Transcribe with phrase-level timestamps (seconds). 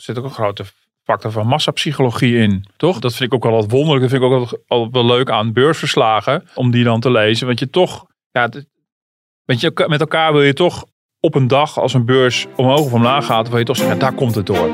[0.00, 0.64] Zit ook een grote
[1.04, 2.98] factor van massapsychologie in, toch?
[2.98, 4.00] Dat vind ik ook wel wat wonderlijk.
[4.00, 7.46] Dat vind ik ook altijd wel leuk aan beursverslagen, om die dan te lezen.
[7.46, 8.48] Want je toch, ja,
[9.44, 10.84] weet je, met elkaar wil je toch
[11.20, 14.14] op een dag als een beurs omhoog of omlaag gaat, wil je toch zeggen, daar
[14.14, 14.70] komt het door.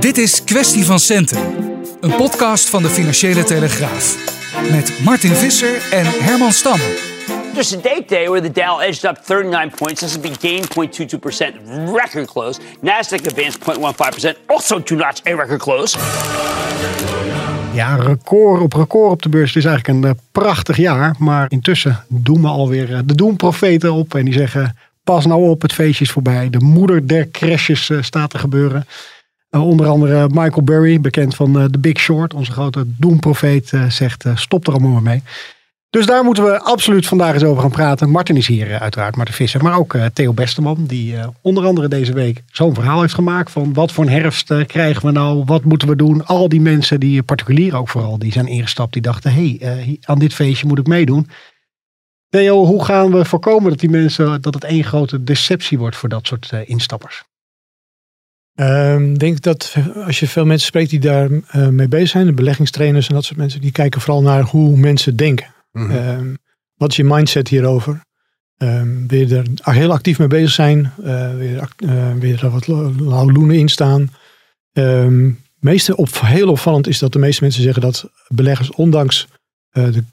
[0.00, 1.38] Dit is Kwestie van Centen,
[2.00, 4.34] een podcast van de Financiële Telegraaf.
[4.70, 7.15] Met Martin Visser en Herman Stam.
[7.56, 10.12] Just a date day where the Dow edged up 39 points.
[10.12, 12.60] S&P gained 0.22%, record close.
[12.82, 15.98] Nasdaq advanced 0.15%, also two notch a record close.
[17.72, 19.54] Ja, record op record op de beurs.
[19.54, 21.14] Het is eigenlijk een eh, prachtig jaar.
[21.18, 24.14] Maar intussen doemen alweer eh, de doemprofeten op.
[24.14, 26.50] En die zeggen, pas nou op, het feestje is voorbij.
[26.50, 28.86] De moeder der crashes eh, staat te gebeuren.
[29.50, 32.34] Onder andere Michael Burry, bekend van The Big Short.
[32.34, 35.22] Onze grote doemprofeet zegt, stop er allemaal mee.
[35.96, 38.10] Dus daar moeten we absoluut vandaag eens over gaan praten.
[38.10, 39.62] Martin is hier eh, uiteraard, Martin Visser.
[39.62, 43.50] Maar ook eh, Theo Besteman, die eh, onder andere deze week zo'n verhaal heeft gemaakt.
[43.50, 45.44] Van wat voor een herfst krijgen we nou?
[45.44, 46.26] Wat moeten we doen?
[46.26, 48.92] Al die mensen, die particulier ook vooral, die zijn ingestapt.
[48.92, 51.28] Die dachten, hé, hey, aan dit feestje moet ik meedoen.
[52.28, 56.08] Theo, hoe gaan we voorkomen dat die mensen, dat het één grote deceptie wordt voor
[56.08, 57.24] dat soort instappers?
[58.54, 62.26] Ehm, Ik denk dat als je veel mensen spreekt die daar eh, mee bezig zijn,
[62.26, 65.54] de beleggingstrainers en dat soort mensen, die kijken vooral naar hoe mensen denken.
[65.90, 66.34] Ehm,
[66.74, 68.00] wat is je mindset hierover?
[68.56, 70.92] Ehm, wil je er heel actief mee bezig zijn?
[71.04, 74.10] Eh, wil, je, act- eh, wil je er wat lo- lauwloenen in staan?
[74.72, 79.26] Ehm, meeste op, heel opvallend is dat de meeste mensen zeggen dat beleggers, ondanks
[79.70, 80.04] eh, de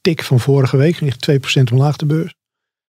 [0.00, 2.34] tik van vorige week, ligt 2% omlaag de beurs,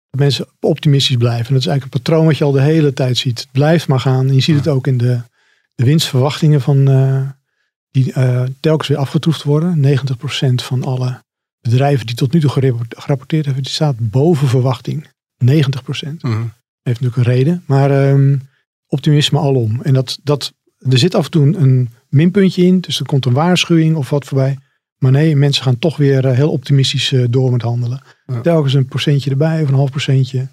[0.10, 1.48] dat mensen optimistisch blijven.
[1.48, 3.40] En dat is eigenlijk een patroon wat je al de hele tijd ziet.
[3.40, 4.28] Het blijft maar gaan.
[4.28, 5.22] En je ziet het ook in de,
[5.76, 6.86] de winstverwachtingen van,
[7.92, 8.14] die
[8.60, 9.86] telkens weer afgetroefd worden.
[9.86, 11.22] 90% van alle
[11.62, 15.08] bedrijven die tot nu toe gerapporteerd hebben, die staat boven verwachting.
[15.08, 15.08] 90%.
[16.82, 17.64] Heeft natuurlijk een reden.
[17.68, 18.38] Maar ehm,
[18.88, 19.82] optimisme alom.
[19.82, 22.80] En dat, dat, er zit af en toe een minpuntje in.
[22.80, 24.58] Dus er komt een waarschuwing of wat voorbij.
[24.98, 28.02] Maar nee, mensen gaan toch weer eh, heel optimistisch eh, door met handelen.
[28.42, 30.48] Telkens een procentje erbij of een half procentje.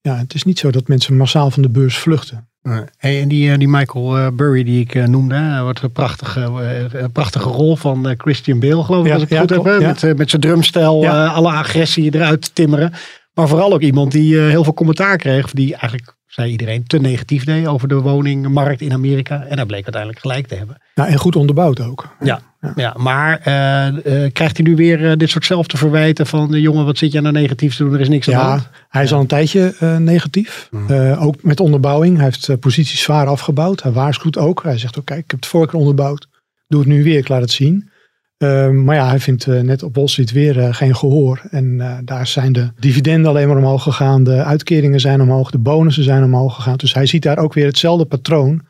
[0.00, 2.49] Ja, het is niet zo dat mensen massaal van de beurs vluchten.
[2.96, 7.08] Hey, en die, eh, die Michael eh, Burry die ik eh, noemde, wat een prachtige,
[7.12, 9.62] prachtige rol van Christian Bale, geloof ik, Ja, als ik het ja, goed heb.
[9.62, 9.94] klopt, hè, ja.
[10.08, 12.92] Met, met zijn drumstijl, alle agressie eruit timmeren.
[13.34, 17.44] Maar vooral ook iemand die heel veel commentaar kreeg, die eigenlijk, zei iedereen, te negatief
[17.44, 19.42] deed over de woningmarkt in Amerika.
[19.42, 20.82] En hij bleek uiteindelijk gelijk te hebben.
[20.94, 22.16] Nou, en goed onderbouwd ook.
[22.20, 22.40] Ja,
[22.74, 22.94] ja.
[22.98, 23.86] maar eh,
[24.24, 27.20] eh, krijgt hij nu weer eh, dit soortzelfde verwijten van, eh, jongen, wat zit jij
[27.20, 28.68] nou negatief te doen, er is niks aan de Ja, hand.
[28.88, 30.68] hij is al een tijdje negatief.
[30.88, 32.16] Eh, ook met onderbouwing.
[32.16, 33.82] Hij heeft posities zwaar afgebouwd.
[33.82, 34.62] Hij waarschuwt ook.
[34.62, 36.28] Hij zegt ook, kijk, ik heb het vorige keer onderbouwd.
[36.68, 37.90] Doe het nu weer, ik laat het zien.
[38.40, 41.42] Ehm, maar ja, hij vindt eh, net op Wall Street weer eh, geen gehoor.
[41.50, 44.24] En eh, daar zijn de dividenden alleen maar omhoog gegaan.
[44.24, 45.50] De uitkeringen zijn omhoog.
[45.50, 46.76] De bonussen zijn omhoog gegaan.
[46.76, 48.62] Dus hij ziet daar ook weer hetzelfde patroon.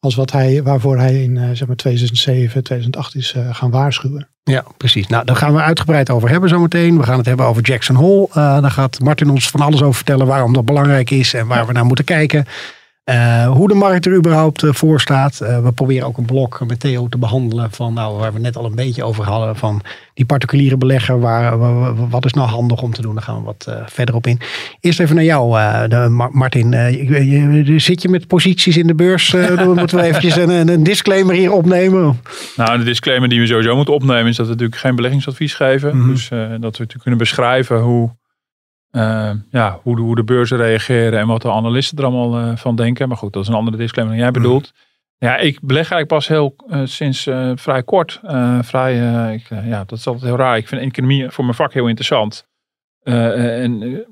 [0.00, 4.28] Als wat hij, waarvoor hij in zeg maar 2007, 2008 is gaan waarschuwen.
[4.42, 5.06] Ja, precies.
[5.06, 6.98] Nou, daar gaan we uitgebreid over hebben zometeen.
[6.98, 8.28] We gaan het hebben over Jackson Hole.
[8.28, 11.66] Uh, daar gaat Martin ons van alles over vertellen waarom dat belangrijk is en waar
[11.66, 12.46] we naar moeten kijken.
[13.10, 15.40] Uh, hoe de markt er überhaupt uh, voor staat.
[15.42, 18.56] Uh, we proberen ook een blok met Theo te behandelen van, nou, waar we net
[18.56, 19.82] al een beetje over hadden, van
[20.14, 21.20] die particuliere belegger.
[21.20, 21.58] Waar,
[22.08, 23.14] wat is nou handig om te doen?
[23.14, 24.40] Daar gaan we wat verder op in.
[24.80, 25.58] Eerst even naar jou,
[25.88, 26.72] de, Martin.
[27.80, 29.30] Zit je met posities in de beurs?
[29.30, 32.20] dan moeten we eventjes een, een, disclaimer hier opnemen.
[32.56, 35.94] Nou, de disclaimer die we sowieso moeten opnemen is dat we natuurlijk geen beleggingsadvies geven.
[35.94, 36.10] Mm -hmm.
[36.10, 38.10] Dus dat we natuurlijk kunnen beschrijven hoe
[38.96, 42.56] uh, ja, hoe, de, hoe de beurzen reageren en wat de analisten er allemaal uh,
[42.56, 43.08] van denken.
[43.08, 44.72] Maar goed, dat is een andere disclaimer dan jij bedoelt.
[44.74, 44.84] Mm.
[45.18, 47.22] Ja, ik beleg eigenlijk pas heel uh, sinds
[47.54, 48.20] vrij kort.
[48.60, 48.94] vrij,
[49.34, 50.56] ik, ja, dat is altijd heel raar.
[50.56, 52.46] Ik vind economie voor mijn vak heel interessant.
[53.02, 54.04] en,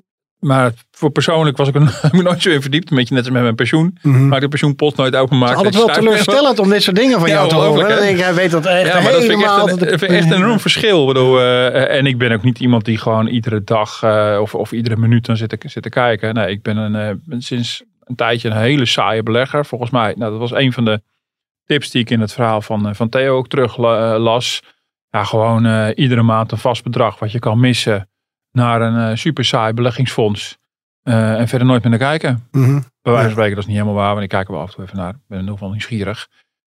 [0.45, 2.91] maar voor persoonlijk was ik er nooit zo in verdiept.
[2.91, 3.99] Een beetje net als met mijn pensioen.
[4.03, 4.29] Mm -hmm.
[4.29, 5.65] Maar ik de pensioenpost nooit openmaken.
[5.65, 8.09] Het is altijd wel teleurstellend om dit soort dingen van ja, jou te horen.
[8.09, 10.61] Ik, weet dat echt ja, maar dat vind ik echt een, vind echt een enorm
[10.61, 11.07] verschil.
[11.07, 14.73] Bedoel, uh, en ik ben ook niet iemand die gewoon iedere dag uh, of, of
[14.73, 16.35] iedere minuut dan zit zit te kijken.
[16.35, 19.67] Nee, ik ben een, uh, sinds een tijdje een hele saaie belegger.
[19.67, 21.03] Volgens mij, nou, dat was een van de
[21.65, 24.63] tips die ik in het verhaal van, van Theo ook terug las.
[25.11, 28.09] Ja, gewoon iedere maand een vast bedrag wat je kan missen
[28.55, 30.59] naar een super saai beleggingsfonds.
[31.03, 32.49] eh, en verder nooit meer naar kijken.
[32.51, 32.73] Mhm.
[33.03, 34.69] Bij wijze van spreken, dat is niet helemaal waar, want ik kijk er wel af
[34.69, 35.11] en toe even naar.
[35.15, 36.29] Ik ben in ieder geval nieuwsgierig.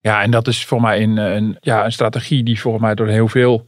[0.01, 3.07] Ja, en dat is voor mij een, een, ja, een strategie die volgens mij door
[3.09, 3.65] heel veel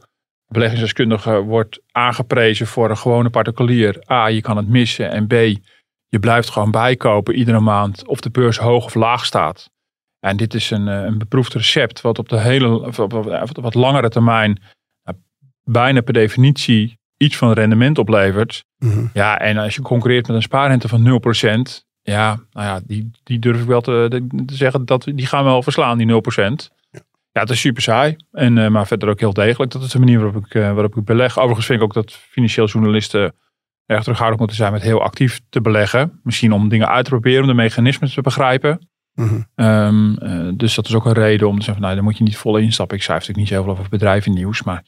[0.47, 4.03] beleggingsdeskundigen wordt aangeprezen voor een gewone particulier.
[4.11, 5.11] A, je kan het missen.
[5.11, 5.31] En B,
[6.07, 9.69] je blijft gewoon bijkopen iedere maand of de beurs hoog of laag staat.
[10.19, 14.09] En dit is een, eh, een beproefd recept wat op de hele, op wat langere
[14.09, 14.61] termijn
[15.03, 15.17] nou,
[15.63, 18.65] bijna per definitie iets van rendement oplevert.
[18.77, 19.05] Mhm.
[19.13, 23.39] Ja, en als je concurreert met een spaarrente van 0%, ja, nou ja, die, die
[23.39, 26.69] durf ik wel te, te zeggen dat die gaan we wel verslaan, die 0%.
[27.31, 28.15] Ja, het is super saai.
[28.31, 29.71] En, eh, maar verder ook heel degelijk.
[29.71, 31.37] Dat is de manier waarop ik, eh, waarop ik beleg.
[31.37, 33.35] Overigens vind ik ook dat financieel journalisten
[33.85, 36.19] erg terughoudend moeten zijn met heel actief te beleggen.
[36.23, 38.89] Misschien om dingen uit te proberen, om de mechanismen te begrijpen.
[39.13, 39.41] Mhm.
[39.55, 42.17] Ehm, eh, dus dat is ook een reden om te zeggen, van, nou, daar moet
[42.17, 42.97] je niet vol instappen.
[42.97, 44.83] Ik schrijf natuurlijk niet zoveel over bedrijvennieuws, maar ja,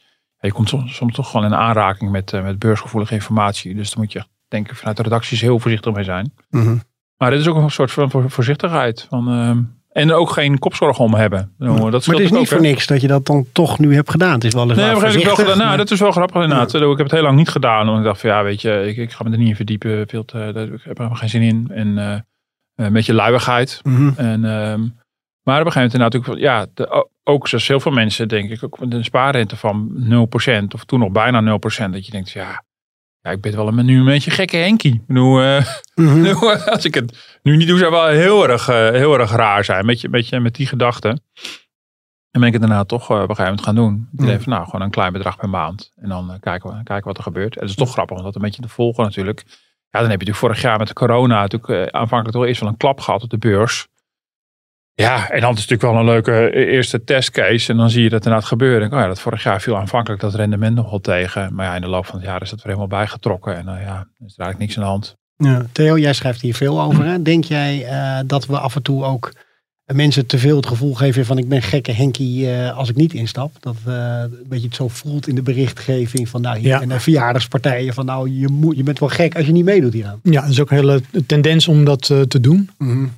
[0.46, 3.74] je komt soms, soms toch gewoon in aanraking met, eh, met beursgevoelige informatie.
[3.74, 6.32] Dus daar moet je echt, denk ik vanuit de redacties heel voorzichtig mee zijn.
[6.50, 6.76] Mhm.
[7.16, 9.06] Maar dit is ook een soort van voor- voorzichtigheid.
[9.08, 9.62] Van, ehm,
[9.92, 11.52] en ook geen kopzorgen om hebben.
[11.58, 12.56] Nou, dat Maar het is ook, niet hè.
[12.56, 14.32] voor niks dat je dat dan toch nu hebt gedaan.
[14.34, 15.58] Het is wel eens Nee, ik wel gedaan.
[15.58, 16.74] Nou, dat is wel grappig inderdaad.
[16.74, 17.80] Ik heb het heel lang niet gedaan.
[17.80, 20.08] Omdat ik dacht van ja, weet je, ik, ik ga me er niet in verdiepen.
[20.08, 21.70] Veel te, daar- ik heb er helemaal geen zin in.
[21.74, 22.18] En eh,
[22.86, 23.80] een beetje luiigheid.
[23.82, 24.10] Mhm.
[24.16, 24.80] En, ehm,
[25.42, 28.50] maar op een gegeven moment inderdaad ook, ja, de, ook zoals heel veel mensen denk
[28.50, 29.90] ik, ook met een spaarrente van
[30.62, 31.90] 0% of toen nog bijna 0%.
[31.90, 32.64] Dat je denkt, ja,
[33.20, 34.94] ja ik ben wel een, nu een beetje gekke Henkie.
[34.94, 36.20] Ik bedoel, eh, Mhm.
[36.22, 39.64] nu, als ik het nu niet doe, zou wel heel erg, eh, heel erg raar
[39.64, 39.86] zijn.
[39.86, 41.08] Met, je, met, je, met die gedachte.
[42.30, 44.08] En ben ik het daarna toch eh, op een gegeven moment gaan doen.
[44.12, 45.92] Ik denk van nou, gewoon een klein bedrag per maand.
[45.96, 47.54] En dan kijken, we, kijken wat er gebeurt.
[47.54, 49.42] En het is toch grappig om dat een beetje te volgen natuurlijk.
[49.90, 52.68] Ja, dan heb je natuurlijk vorig jaar met de corona natuurlijk aanvankelijk toch eerst wel
[52.68, 53.88] een klap gehad op de beurs.
[54.94, 57.72] Ja, en dan is het natuurlijk wel een leuke eh, eerste testcase.
[57.72, 58.90] En dan zie je dat inderdaad gebeuren.
[58.90, 61.54] En, oh ja, dat vorig jaar viel aanvankelijk dat rendement nog wel tegen.
[61.54, 63.56] Maar ja, in de loop van het jaar is dat weer helemaal bijgetrokken.
[63.56, 65.16] En nou ja, er is er eigenlijk niks aan de hand.
[65.36, 67.04] Ja, Theo, jij schrijft hier veel over.
[67.04, 67.22] Hè?
[67.22, 69.32] Denk jij eh, dat we af en toe ook
[69.94, 73.12] mensen te veel het gevoel geven van ik ben gekke Henkie eh, als ik niet
[73.14, 73.56] instap?
[73.60, 76.80] Dat eh, een beetje het zo voelt in de berichtgeving van nou hier Ja.
[76.80, 79.92] en de verjaardagspartijen van nou je, moet, je bent wel gek als je niet meedoet
[79.92, 80.20] hieraan.
[80.22, 82.70] Ja, dat is ook een hele tendens om dat eh, te doen.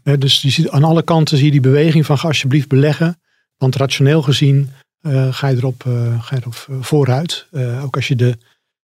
[0.02, 3.20] Hè, dus je ziet, aan alle kanten zie je die beweging van ga alsjeblieft beleggen.
[3.56, 4.70] Want rationeel gezien
[5.30, 5.82] ga je erop,
[6.20, 7.46] ga je erop vooruit.
[7.82, 8.36] Ook als je de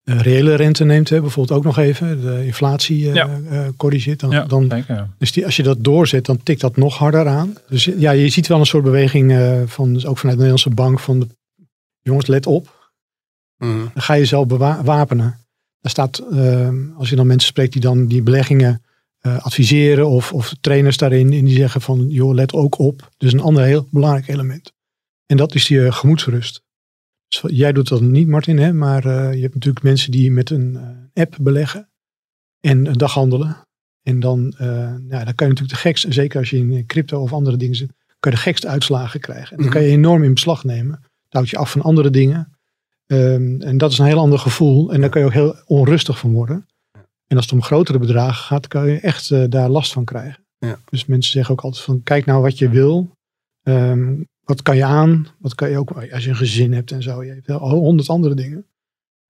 [0.05, 3.39] reële rente neemt, hè, bijvoorbeeld ook nog even, de inflatie eh, Ja.
[3.49, 4.19] eh, corrigeert.
[4.19, 5.09] Dan, Ja, dan, zeker.
[5.17, 7.57] dus die, als je dat doorzet, dan tikt dat nog harder aan.
[7.69, 10.69] Dus ja, je ziet wel een soort beweging eh, van, dus ook vanuit de Nederlandse
[10.81, 11.27] bank van de,
[12.01, 12.93] jongens, let op.
[13.57, 14.47] Dan ga je zelf
[14.83, 15.37] wapenen.
[15.81, 18.79] Daar staat, ehm, als je dan mensen spreekt die dan die beleggingen
[19.19, 23.09] eh, adviseren of, of trainers daarin, en die zeggen van, joh, let ook op.
[23.17, 24.73] Dus een ander heel belangrijk element.
[25.25, 26.63] En dat is die gemoedsrust.
[27.27, 28.73] Dus jij doet dat niet, Martin, hè?
[28.73, 31.89] maar eh, je hebt natuurlijk mensen die met een eh, app beleggen
[32.59, 33.57] en een dag handelen.
[34.03, 37.21] En dan, eh, nou, dan kan je natuurlijk de gekste, zeker als je in crypto
[37.21, 39.57] of andere dingen zit, kan je de gekste uitslagen krijgen.
[39.57, 40.99] En dan kan je enorm in beslag nemen.
[41.01, 42.57] Dat houdt je af van andere dingen.
[43.05, 44.93] Ehm, en dat is een heel ander gevoel.
[44.93, 46.67] En daar kan je ook heel onrustig van worden.
[47.27, 50.45] En als het om grotere bedragen gaat, kan je echt daar last van krijgen.
[50.57, 50.79] Ja.
[50.89, 53.11] Dus mensen zeggen ook altijd van, kijk nou wat je wil.
[53.63, 54.13] Ehm,
[54.45, 55.27] wat kan je aan?
[55.39, 57.23] Wat kan je ook, als je een gezin hebt en zo.
[57.23, 58.65] Je hebt wel honderd andere dingen.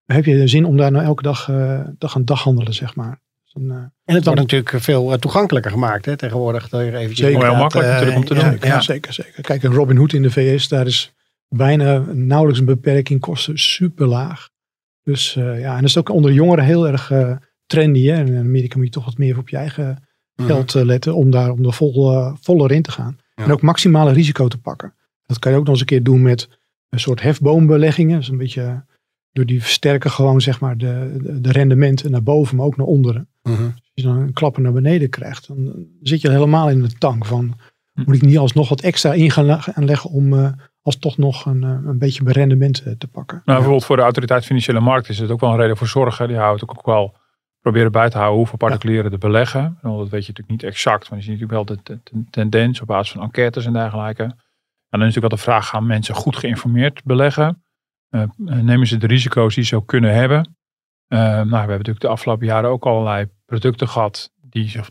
[0.04, 2.94] Heb je de zin om daar nou elke dag, eh dag aan dag handelen, zeg
[2.94, 3.20] maar.
[3.44, 6.68] Dus dan, eh, En het wordt natuurlijk veel eh, toegankelijker gemaakt hè, tegenwoordig.
[6.68, 7.48] Dat je er eventjes Zeker.
[7.48, 8.58] Heel makkelijk natuurlijk om te ja, doen.
[8.60, 9.42] Ja, Ja, zeker, zeker.
[9.42, 11.14] Kijk, een Robin Hood in de VS, daar is
[11.48, 14.48] bijna nauwelijks een beperking, kosten super laag.
[15.02, 18.06] Dus eh, ja, en dat is ook onder jongeren heel erg eh, trendy.
[18.06, 18.14] Hè?
[18.14, 20.04] En in Amerika moet je toch wat meer op je eigen
[20.36, 20.48] Mhm.
[20.48, 23.18] geld eh, letten om daar om er vol, voller in te gaan.
[23.34, 23.44] Ja.
[23.44, 24.94] En ook maximale risico te pakken.
[25.26, 26.48] Dat kan je ook nog eens een keer doen met
[26.88, 28.18] een soort hefboombeleggingen.
[28.18, 28.84] Dus een beetje,
[29.32, 32.86] door die versterken gewoon zeg maar de, de, de rendementen naar boven, maar ook naar
[32.86, 33.28] onderen.
[33.42, 33.62] Mhm.
[33.64, 37.24] Als je dan een klapper naar beneden krijgt, dan zit je helemaal in de tank
[37.24, 37.54] van
[37.92, 38.02] Hm.
[38.06, 40.48] moet ik niet alsnog wat extra in gaan le- gaan leggen om eh,
[40.82, 43.36] als toch nog een, eh, een beetje rendement eh, te pakken.
[43.36, 46.28] Nou, bijvoorbeeld voor de autoriteit financiële markt is het ook wel een reden voor zorgen.
[46.28, 47.14] Die houdt ook wel
[47.60, 49.78] proberen bij te houden hoeveel particulieren er beleggen.
[49.82, 52.24] Want dat weet je natuurlijk niet exact, maar je ziet natuurlijk wel de, de- de
[52.30, 54.34] tendens op basis van enquêtes en dergelijke.
[54.98, 57.62] Dan is natuurlijk wel de vraag, gaan mensen goed geïnformeerd beleggen?
[58.08, 60.56] Eh, nemen ze de risico's die ze ook kunnen hebben?
[61.08, 64.90] Eh, nou, we hebben natuurlijk de afgelopen jaren ook allerlei producten gehad die zich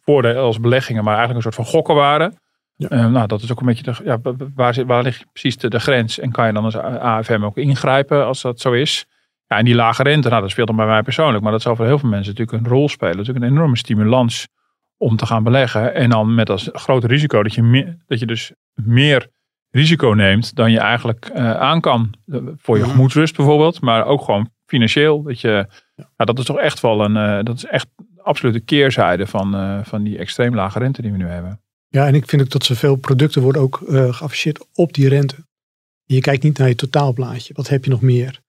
[0.00, 2.38] voordelen als beleggingen, maar eigenlijk een soort van gokken waren.
[2.76, 2.88] Ja.
[2.88, 4.18] Eh, nou, dat is ook een beetje, de, ja,
[4.54, 6.18] waar, zit, waar ligt precies de, de grens?
[6.18, 9.06] En kan je dan als AFM ook ingrijpen als dat zo is?
[9.46, 11.42] Ja, en die lage rente, nou, dat speelt dan bij mij persoonlijk.
[11.42, 13.20] Maar dat zal voor heel veel mensen natuurlijk een rol spelen.
[13.20, 14.48] Is natuurlijk een enorme stimulans
[14.96, 15.94] om te gaan beleggen.
[15.94, 19.28] En dan met als grote risico dat je, dat je dus meer
[19.76, 22.14] risico neemt dan je eigenlijk eh, aan kan.
[22.26, 22.90] Eh, Voor je Mhm.
[22.92, 25.22] gemoedsrust bijvoorbeeld, maar ook gewoon financieel.
[25.22, 25.66] Dat, je,
[26.16, 26.24] ja.
[26.24, 27.86] dat is toch echt wel een, eh, dat is echt
[28.22, 31.60] absolute keerzijde van, van die extreem lage rente die we nu hebben.
[31.88, 35.36] Ja, en ik vind ook dat zoveel producten worden ook geafficheerd op die rente.
[36.04, 37.54] Je kijkt niet naar je totaalplaatje.
[37.54, 38.40] Wat heb je nog meer?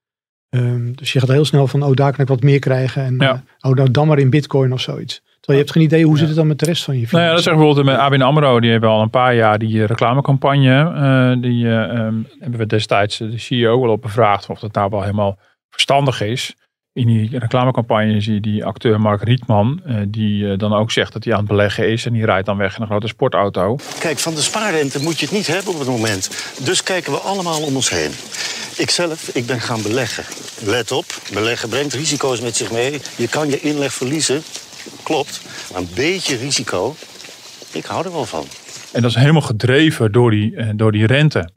[0.50, 3.03] Um, dus je gaat heel snel van, oh daar kan ik wat meer krijgen.
[3.03, 3.43] En Ja.
[3.60, 5.22] oh nou, dan maar in bitcoin of zoiets.
[5.47, 7.23] Terwijl je hebt geen idee, hoe zit het dan met de rest van je Nou
[7.23, 8.59] ja, dat zeg bijvoorbeeld met ABN AMRO.
[8.59, 10.79] Die hebben al een paar jaar die eh, reclamecampagne.
[10.79, 14.49] eh, die eh, ehm, hebben we destijds de CEO wel op bevraagd.
[14.49, 15.37] Of dat nou wel helemaal
[15.69, 16.55] verstandig is.
[16.93, 19.81] In die reclamecampagne zie je die acteur Mark Rietman.
[19.85, 22.05] eh, die eh, dan ook zegt dat hij aan het beleggen is.
[22.05, 23.75] En die rijdt dan weg in een grote sportauto.
[23.99, 26.53] Kijk, van de spaarrente moet je het niet hebben op het moment.
[26.63, 28.11] Dus kijken we allemaal om ons heen.
[28.77, 30.23] Ikzelf, ik ben gaan beleggen.
[30.65, 32.99] Let op, beleggen brengt risico's met zich mee.
[33.17, 34.41] Je kan je inleg verliezen.
[35.03, 35.41] Klopt.
[35.72, 36.96] Maar een beetje risico,
[37.72, 38.46] ik hou er wel van.
[38.94, 41.50] En dat is helemaal gedreven door die, eh, door die rente.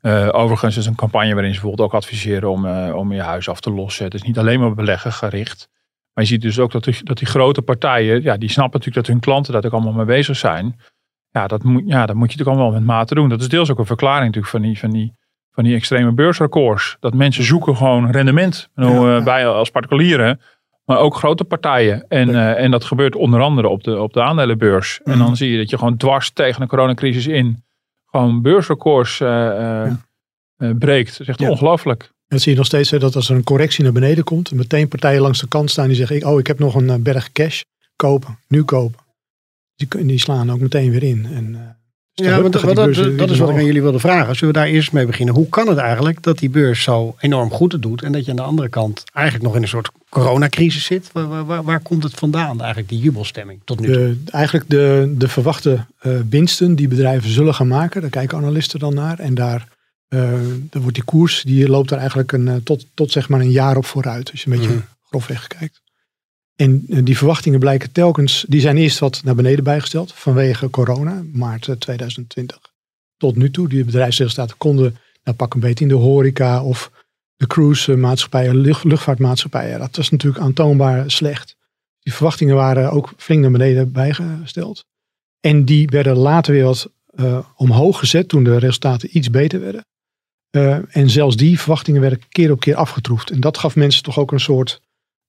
[0.00, 3.48] Eh, overigens is een campagne waarin ze bijvoorbeeld ook adviseren om, eh, om je huis
[3.48, 4.04] af te lossen.
[4.04, 5.68] Het is niet alleen maar beleggen gericht.
[6.12, 9.06] Maar je ziet dus ook dat die, dat die grote partijen, ja, die snappen natuurlijk
[9.06, 10.80] dat hun klanten daar ook allemaal mee bezig zijn.
[11.30, 13.28] Ja, dat moet, ja, dat moet je natuurlijk allemaal met mate doen.
[13.28, 15.14] Dat is deels ook een verklaring natuurlijk van die, van die,
[15.50, 16.96] van die extreme beursrecords.
[17.00, 18.68] Dat mensen zoeken gewoon rendement.
[18.74, 20.40] Nou, Wij als particulieren,
[20.88, 22.04] maar ook grote partijen.
[22.08, 25.00] En, eh, en dat gebeurt onder andere op de, op de aandelenbeurs.
[25.04, 27.64] En dan zie je dat je gewoon dwars tegen de coronacrisis in
[28.06, 29.92] gewoon beursrecords eh, eh,
[30.78, 31.10] breekt.
[31.10, 31.50] Dat is echt Ja.
[31.50, 32.12] ongelooflijk.
[32.28, 34.88] En zie je nog steeds hè, dat als er een correctie naar beneden komt, meteen
[34.88, 37.62] partijen langs de kant staan die zeggen, oh ik heb nog een berg cash,
[37.96, 39.00] kopen, nu kopen.
[39.74, 41.26] Die, die slaan ook meteen weer in.
[41.26, 41.77] En,
[42.24, 42.74] Ja, want dat,
[43.18, 44.36] dat, is wat ik aan jullie wilde vragen.
[44.36, 45.34] Zullen we daar eerst mee beginnen?
[45.34, 48.30] Hoe kan het eigenlijk dat die beurs zo enorm goed het doet en dat je
[48.30, 51.10] aan de andere kant eigenlijk nog in een soort coronacrisis zit?
[51.12, 53.94] Waar, waar, komt het vandaan eigenlijk, die jubelstemming tot nu toe?
[53.96, 58.78] De, eigenlijk de, de verwachte eh, winsten die bedrijven zullen gaan maken, daar kijken analisten
[58.78, 59.18] dan naar.
[59.18, 59.68] En daar,
[60.08, 60.20] eh,
[60.70, 63.50] dan wordt die koers, die loopt daar eigenlijk een, eh, tot, tot zeg maar een
[63.50, 64.30] jaar op vooruit.
[64.30, 64.82] Als je een beetje Mhm.
[65.08, 65.80] grofweg kijkt.
[66.60, 71.22] En eh, die verwachtingen blijken telkens, die zijn eerst wat naar beneden bijgesteld vanwege corona,
[71.32, 72.58] maart eh, 2020.
[73.16, 76.90] Tot nu toe, die bedrijfsresultaten konden, nou pak een beetje in de horeca of
[77.36, 79.78] de cruise-maatschappijen, lucht, luchtvaartmaatschappijen.
[79.78, 81.56] Dat was natuurlijk aantoonbaar slecht.
[82.00, 84.84] Die verwachtingen waren ook flink naar beneden bijgesteld.
[85.40, 89.86] En die werden later weer wat eh, omhoog gezet toen de resultaten iets beter werden.
[90.50, 93.30] Eh, en zelfs die verwachtingen werden keer op keer afgetroefd.
[93.30, 94.80] En dat gaf mensen toch ook een soort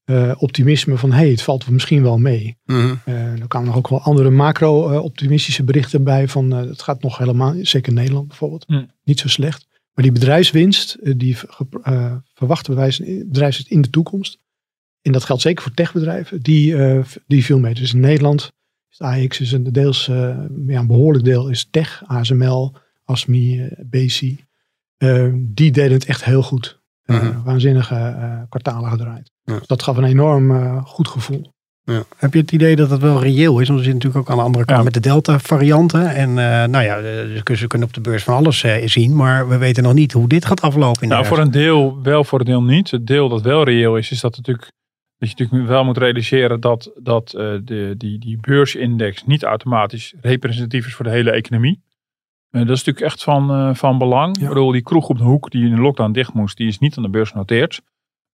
[0.10, 2.58] eh, optimisme van hé, hey, het valt misschien wel mee.
[2.66, 2.96] Mhm.
[3.06, 7.18] Eh, er kwamen nog ook wel andere macro-optimistische berichten bij van eh, het gaat nog
[7.18, 8.92] helemaal, zeker in Nederland bijvoorbeeld, Hmm.
[9.04, 9.68] niet zo slecht.
[9.94, 14.38] Maar die bedrijfswinst, die ge- eh, verwachte bedrijfs- bedrijfswinst in de toekomst,
[15.02, 17.74] en dat geldt zeker voor techbedrijven, die, eh, die viel mee.
[17.74, 18.52] Dus in Nederland
[18.90, 20.16] is de AX is een deels, eh,
[20.68, 22.76] ja, een behoorlijk deel is tech, ASML,
[23.06, 24.36] ASMI, BC.
[24.98, 26.80] Eh, die deden het echt heel goed.
[27.06, 27.42] Mhm.
[27.44, 29.32] Waanzinnige eh, kwartalen gedraaid.
[29.50, 29.58] Ja.
[29.58, 31.52] Dus dat gaf een enorm eh, goed gevoel.
[31.84, 32.04] Ja.
[32.18, 33.68] Heb je het idee dat het wel reëel is?
[33.68, 34.84] Want we zitten natuurlijk ook aan de andere kant Ja.
[34.84, 36.10] met de Delta-varianten.
[36.16, 37.02] En eh, nou ja,
[37.44, 39.16] dus ze kunnen op de beurs van alles zien.
[39.16, 41.02] Maar we weten nog niet hoe dit gaat aflopen.
[41.02, 42.92] In de Nou, voor een deel wel, voor een deel niet.
[42.92, 44.72] Het deel dat wel reëel is, is dat, natuurlijk,
[45.18, 50.14] dat je natuurlijk wel moet realiseren dat, dat eh, de, die, die beursindex niet automatisch
[50.22, 51.82] representatief is voor de hele economie.
[52.52, 54.38] Dat is natuurlijk echt van, eh, van belang.
[54.38, 54.44] Ja.
[54.44, 56.80] Ik bedoel, die kroeg op de hoek die in de lockdown dicht moest, die is
[56.80, 57.82] niet aan de beurs genoteerd.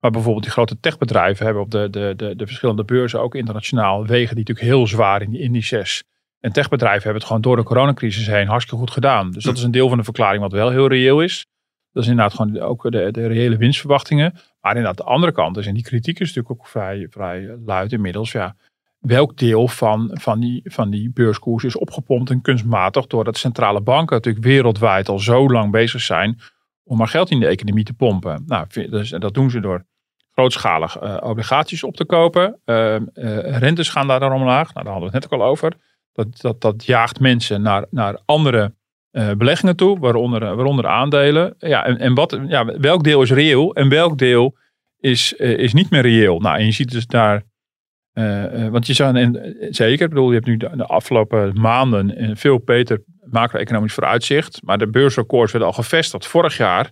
[0.06, 4.06] Maar bijvoorbeeld die grote techbedrijven hebben op de, de, de, de verschillende beurzen, ook internationaal,
[4.06, 6.04] wegen die natuurlijk heel zwaar in die indices.
[6.40, 9.32] En techbedrijven hebben het gewoon door de coronacrisis heen hartstikke goed gedaan.
[9.32, 11.46] Dus dat is een deel van de verklaring wat wel heel reëel is.
[11.92, 14.34] Dat is inderdaad gewoon ook de, de reële winstverwachtingen.
[14.62, 17.92] Maar inderdaad, de andere kant is, en die kritiek is natuurlijk ook vrij, vrij luid
[17.92, 18.32] inmiddels.
[18.32, 18.56] Ja,
[19.00, 24.16] welk deel van, van, die, van die beurskoers is opgepompt en kunstmatig doordat centrale banken
[24.16, 26.40] natuurlijk wereldwijd al zo lang bezig zijn
[26.84, 28.44] om maar geld in de economie te pompen.
[28.46, 29.86] Nou, dus, dat doen ze door
[30.36, 32.60] grootschalig eh, obligaties op te kopen.
[32.66, 34.74] Uh, uh, rentes gaan daar dan omlaag.
[34.74, 35.74] Nou, daar hadden we het net ook al over.
[36.14, 38.74] Dat, dat, dat jaagt mensen naar, naar andere
[39.12, 41.56] uh, beleggingen toe, waaronder, waaronder aandelen.
[41.60, 44.58] Ja, en, en wat, ja, welk deel is reëel en welk deel
[45.00, 46.40] is, is niet meer reëel?
[46.40, 47.44] Nou, en je ziet dus daar,
[48.72, 53.04] want je zou, en, zeker, ik bedoel, je hebt nu de, afgelopen maanden veel beter
[53.24, 54.60] macro-economisch vooruitzicht.
[54.64, 56.90] Maar de beursrecords werden al gevestigd vorig jaar,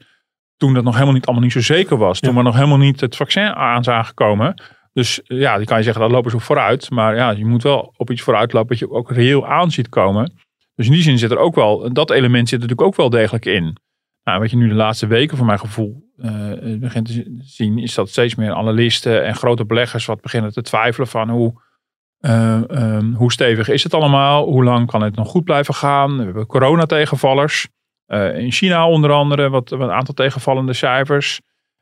[0.63, 2.19] toen dat nog helemaal niet allemaal niet zo zeker was.
[2.19, 2.35] Toen ja.
[2.35, 4.61] maar nog helemaal niet het vaccin aan zijn aangekomen.
[4.93, 6.89] Dus ja, die kan je zeggen, dat lopen ze vooruit.
[6.89, 9.89] Maar ja, je moet wel op iets vooruit lopen wat je ook reëel aan ziet
[9.89, 10.33] komen.
[10.75, 13.09] Dus in die zin zit er ook wel, dat element zit er natuurlijk ook wel
[13.09, 13.77] degelijk in.
[14.23, 17.93] Nou, wat je nu de laatste weken voor mijn gevoel uh, begint te zien, is
[17.93, 21.61] dat steeds meer analisten en grote beleggers wat beginnen te twijfelen van hoe,
[22.21, 24.45] uh, um, hoe stevig is het allemaal?
[24.45, 26.17] Hoe lang kan het nog goed blijven gaan?
[26.17, 27.67] We hebben coronategenvallers.
[28.13, 31.41] Uh, in China onder andere, wat, wat een aantal tegenvallende cijfers.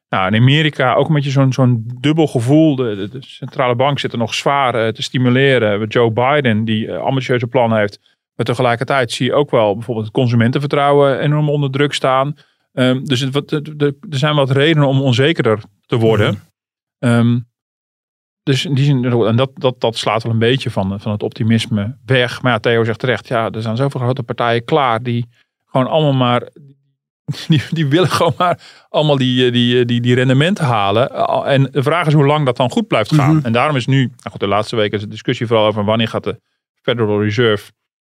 [0.09, 2.75] Nou, in Amerika ook een beetje zo'n dubbel gevoel.
[2.75, 5.87] De, de, centrale bank zit er nog zwaar eh, te stimuleren.
[5.87, 7.99] Joe Biden, die uh, ambitieuze plannen heeft.
[8.35, 12.35] Maar tegelijkertijd zie je ook wel bijvoorbeeld het consumentenvertrouwen enorm onder druk staan.
[12.73, 16.39] Um, dus het, er zijn wat redenen om onzekerder te worden.
[16.99, 17.49] Um,
[18.43, 21.23] dus in die zin, en dat, dat, dat slaat wel een beetje van, van het
[21.23, 22.41] optimisme weg.
[22.41, 25.27] Maar ja, Theo zegt terecht, ja, er zijn zoveel grote partijen klaar die
[25.71, 26.47] gewoon allemaal maar,
[27.47, 28.59] die, die willen gewoon maar
[28.89, 31.09] allemaal die, die, die, die rendementen halen.
[31.45, 33.43] En de vraag is hoe lang dat dan goed blijft gaan.
[33.43, 36.07] En daarom is nu, nou goed, de laatste weken is de discussie vooral over wanneer
[36.07, 36.39] gaat de
[36.81, 37.71] Federal Reserve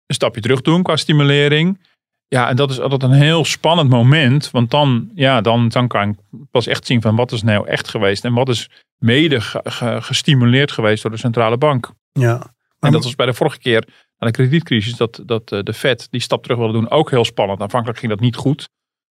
[0.06, 1.80] een stapje terug doen qua stimulering.
[2.28, 4.50] Ja, en dat is altijd een heel spannend moment.
[4.50, 6.16] Want dan, ja, dan, dan kan ik
[6.50, 8.24] pas echt zien van wat is nou echt geweest.
[8.24, 9.40] En wat is mede
[10.00, 11.90] gestimuleerd geweest door de centrale bank.
[12.12, 12.54] Ja.
[12.80, 14.96] En dat was bij de vorige keer aan de kredietcrisis.
[14.96, 16.90] Dat, dat eh, de Fed die stap terug wilde doen.
[16.90, 17.60] Ook heel spannend.
[17.60, 18.68] Aanvankelijk ging dat niet goed.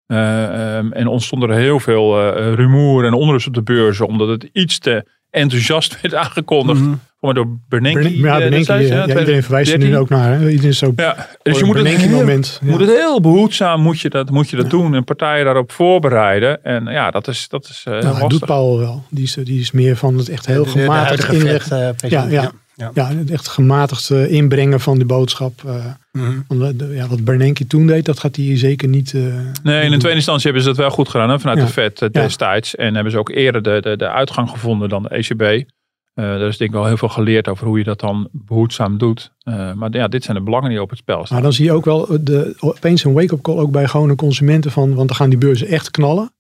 [0.08, 4.08] Uh, um, en ontstond er heel veel uh, rumoer en onrust op de beurzen.
[4.08, 6.80] Omdat het iets te enthousiast werd aangekondigd.
[6.80, 7.34] Mm -hmm.
[7.34, 8.18] door Bernanke.
[8.18, 10.40] Ja, Bernanke, ja, ja, iedereen verwijst er nu ook naar.
[10.40, 10.50] Hè?
[10.50, 12.72] Iedereen is zo ja, dus je moet het, heel, moment, ja.
[12.72, 14.96] moet het heel behoedzaam moet je dat, moet je dat doen.
[14.96, 16.64] En partijen daarop voorbereiden.
[16.64, 18.28] En ja, dat is, dat is uh, nou, lastig.
[18.28, 19.04] doet Paul wel.
[19.10, 21.96] Die is, die is meer van het echt heel de, gematigd inleggen.
[22.04, 22.52] Uh, ja, ja.
[22.78, 22.92] Ja.
[22.94, 25.62] ja, het echt gematigd inbrengen van de boodschap.
[25.66, 26.78] Uh, mm -hmm.
[26.78, 29.14] de, ja, wat Bernanke toen deed, dat gaat hij zeker niet.
[29.14, 31.66] Uh, nee, in de tweede instantie hebben ze dat wel goed gedaan hè, vanuit ja.
[31.66, 32.76] de Fed destijds.
[32.76, 35.68] En hebben ze ook eerder de, de, de uitgang gevonden dan de ECB.
[36.14, 39.32] er is denk ik wel heel veel geleerd over hoe je dat dan behoedzaam doet.
[39.76, 41.34] maar ja, dit zijn de belangen die op het spel staan.
[41.34, 44.72] Maar dan zie je ook wel de, opeens een wake-up call ook bij gewone consumenten
[44.72, 46.32] van, want dan gaan die beurzen echt knallen.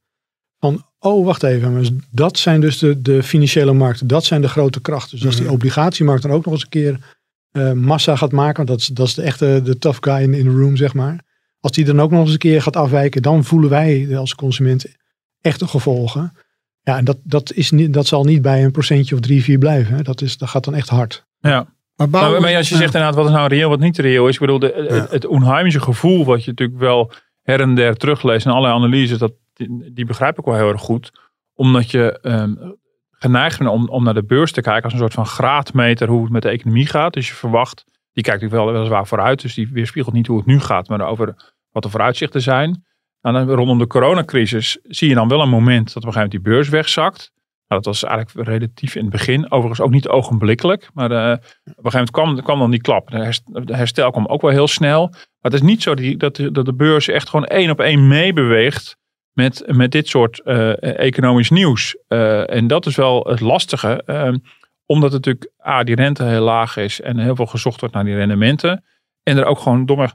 [0.99, 5.17] Oh wacht even, dat zijn dus de, de financiële markten, dat zijn de grote krachten.
[5.17, 7.15] Dus als die obligatiemarkt dan ook nog eens een keer
[7.51, 10.45] uh, massa gaat maken, dat is, dat is de echte de tough guy in, in
[10.45, 11.25] the room, zeg maar.
[11.59, 14.85] Als die dan ook nog eens een keer gaat afwijken, dan voelen wij als consument
[15.41, 16.33] echte gevolgen.
[16.81, 19.57] Ja, en dat, dat, is niet, dat zal niet bij een procentje of drie, vier
[19.57, 19.95] blijven.
[19.95, 20.01] Hè.
[20.01, 21.25] Dat, is, dat gaat dan echt hard.
[21.39, 21.67] Ja.
[21.95, 24.33] Maar, bouwen, maar, als je zegt inderdaad wat is nou reëel, wat niet reëel is.
[24.33, 24.95] Ik bedoel, de, ja.
[24.95, 27.11] het, het onheimse gevoel wat je natuurlijk wel
[27.41, 30.81] her en der terugleest in allerlei analyses, dat, die, die begrijp ik wel heel erg
[30.81, 31.11] goed.
[31.53, 32.77] Omdat je um,
[33.11, 36.23] geneigd bent om, om naar de beurs te kijken als een soort van graadmeter hoe
[36.23, 37.13] het met de economie gaat.
[37.13, 40.45] Dus je verwacht, die kijkt natuurlijk wel weliswaar vooruit, dus die weerspiegelt niet hoe het
[40.45, 42.85] nu gaat, maar over wat de vooruitzichten zijn.
[43.21, 46.29] En dan, rondom de coronacrisis zie je dan wel een moment dat op een gegeven
[46.29, 47.31] moment die beurs wegzakt.
[47.67, 49.51] Nou, dat was eigenlijk relatief in het begin.
[49.51, 50.89] Overigens ook niet ogenblikkelijk.
[50.93, 53.09] Maar uh, op een gegeven moment kwam, kwam dan die klap.
[53.09, 55.07] De herstel kwam ook wel heel snel.
[55.07, 58.97] Maar het is niet zo dat, dat de beurs echt gewoon één op één meebeweegt
[59.37, 61.97] met, met dit soort uh, economisch nieuws.
[62.07, 64.03] Uh, en dat is wel het lastige.
[64.85, 68.15] omdat natuurlijk A, die rente heel laag is en heel veel gezocht wordt naar die
[68.15, 68.83] rendementen.
[69.23, 70.09] En er ook gewoon domme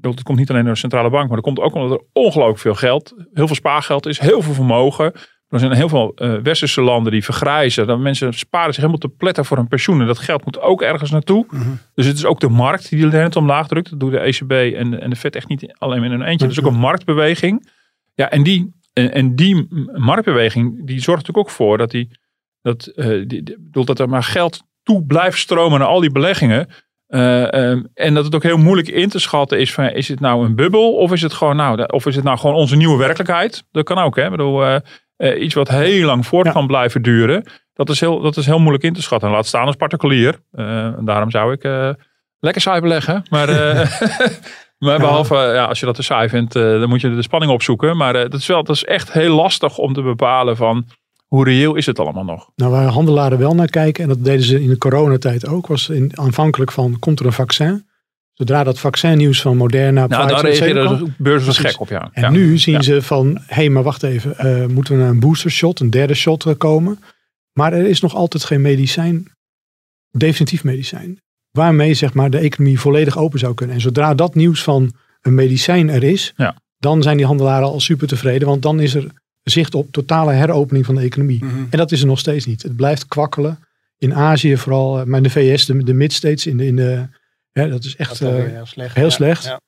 [0.00, 2.58] het komt niet alleen door de centrale bank, maar er komt ook omdat er ongelooflijk
[2.58, 5.12] veel geld, heel veel spaargeld is, heel veel vermogen.
[5.48, 7.86] Er zijn heel veel uh, westerse landen die vergrijzen.
[7.86, 10.00] Dan mensen sparen zich helemaal te pletten voor hun pensioen.
[10.00, 11.46] En dat geld moet ook ergens naartoe.
[11.50, 11.70] Mhm.
[11.94, 13.90] Dus het is ook de markt die de rente omlaag drukt.
[13.90, 16.46] Dat doet de ECB en, en de Fed echt niet alleen in een eentje.
[16.46, 17.70] Het is ook een marktbeweging.
[18.16, 22.18] Ja, en die, en, en die marktbeweging die zorgt natuurlijk ook voor dat, die,
[22.62, 26.68] dat, uh, die, die, dat er maar geld toe blijft stromen naar al die beleggingen.
[27.08, 30.20] Uh, um, en dat het ook heel moeilijk in te schatten is van is het
[30.20, 32.98] nou een bubbel of is het gewoon nou of is het nou gewoon onze nieuwe
[32.98, 33.64] werkelijkheid?
[33.72, 34.24] Dat kan ook hè.
[34.24, 34.76] Ik bedoel, uh,
[35.16, 36.52] uh, iets wat heel lang voort ja.
[36.52, 37.44] kan blijven duren.
[37.72, 39.30] Dat is, heel, dat is heel moeilijk in te schatten.
[39.30, 40.40] Laat staan als particulier.
[40.52, 41.62] en daarom zou ik
[42.40, 43.22] lekker saai beleggen.
[43.30, 43.48] Maar,
[44.78, 47.96] maar behalve ja, als je dat te saai vindt, dan moet je de spanning opzoeken.
[47.96, 50.86] Maar dat, is wel, dat is echt heel lastig om te bepalen van
[51.26, 52.50] hoe reëel is het allemaal nog?
[52.54, 55.88] Nou, waar handelaren wel naar kijken, en dat deden ze in de coronatijd ook, was
[55.88, 57.86] in, aanvankelijk van, komt er een vaccin?
[58.32, 62.10] Zodra dat vaccinnieuws van Moderna, nou, daar reageerde de beurs was gek op, ja.
[62.12, 62.30] En ja.
[62.30, 62.82] nu zien ja.
[62.82, 65.90] ze van, hé, hey, maar wacht even, uh, moeten we naar een booster shot, een
[65.90, 66.98] derde shot komen?
[67.52, 69.32] Maar er is nog altijd geen medicijn,
[70.10, 71.20] definitief medicijn,
[71.56, 73.74] waarmee zeg maar de economie volledig open zou kunnen.
[73.74, 76.56] En zodra dat nieuws van een medicijn er is, ja.
[76.78, 79.06] dan zijn die handelaren al super tevreden, want dan is er
[79.42, 81.44] zicht op totale heropening van de economie.
[81.44, 81.64] Mhm.
[81.70, 82.62] En dat is er nog steeds niet.
[82.62, 83.58] Het blijft kwakkelen.
[83.98, 87.08] In Azië vooral, maar in de VS, de, de mid-states, in de, in de,
[87.52, 88.94] ja, dat is echt Dat is uh, heel slecht.
[88.94, 89.10] heel ja.
[89.10, 89.44] slecht.
[89.44, 89.60] Ja.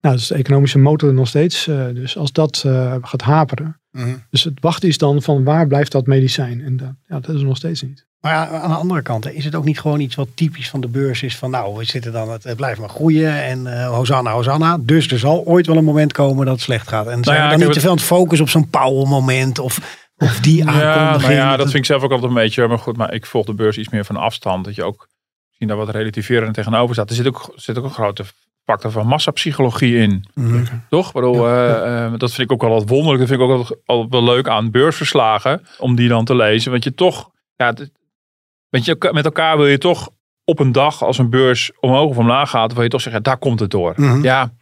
[0.00, 1.66] Nou, dat is de economische motor nog steeds.
[1.66, 3.80] Uh, dus als dat uh, gaat haperen.
[3.90, 4.14] Mhm.
[4.30, 6.60] Dus het wachten is dan van waar blijft dat medicijn?
[6.60, 8.06] En dat, ja, dat is er nog steeds niet.
[8.20, 10.80] Maar ja, aan de andere kant, is het ook niet gewoon iets wat typisch van
[10.80, 11.36] de beurs is?
[11.36, 14.78] Van nou, we zitten dan, het, het blijft maar groeien en uh, Hosanna, Hosanna.
[14.80, 17.06] Dus er zal ooit wel een moment komen dat het slecht gaat.
[17.06, 19.58] En zijn ja, we dan niet te veel aan het focussen op zo'n Powell moment
[19.58, 21.22] of, of die aankondiging?
[21.22, 22.68] Ja, nou ja, dat vind ik zelf ook altijd een beetje.
[22.68, 24.64] Maar goed, maar ik volg de beurs iets meer van afstand.
[24.64, 25.08] Dat je ook
[25.46, 27.10] misschien daar wat relativerend tegenover staat.
[27.10, 28.24] Er zit ook, zit ook een grote
[28.64, 30.28] factor van massapsychologie in.
[30.34, 30.64] Mhm.
[30.88, 31.12] Toch?
[31.12, 33.18] Bedoel, eh, eh, dat vind ik ook wel wat wonderlijk.
[33.18, 35.66] Dat vind ik ook wel, wel leuk aan beursverslagen.
[35.78, 36.70] Om die dan te lezen.
[36.70, 37.90] Want je toch, ja, het-
[38.70, 40.10] weet je, met elkaar wil je toch
[40.44, 42.72] op een dag als een beurs omhoog of omlaag gaat.
[42.72, 43.92] Wil je toch zeggen, daar komt het door.
[43.96, 44.22] Mhm.
[44.22, 44.52] Ja,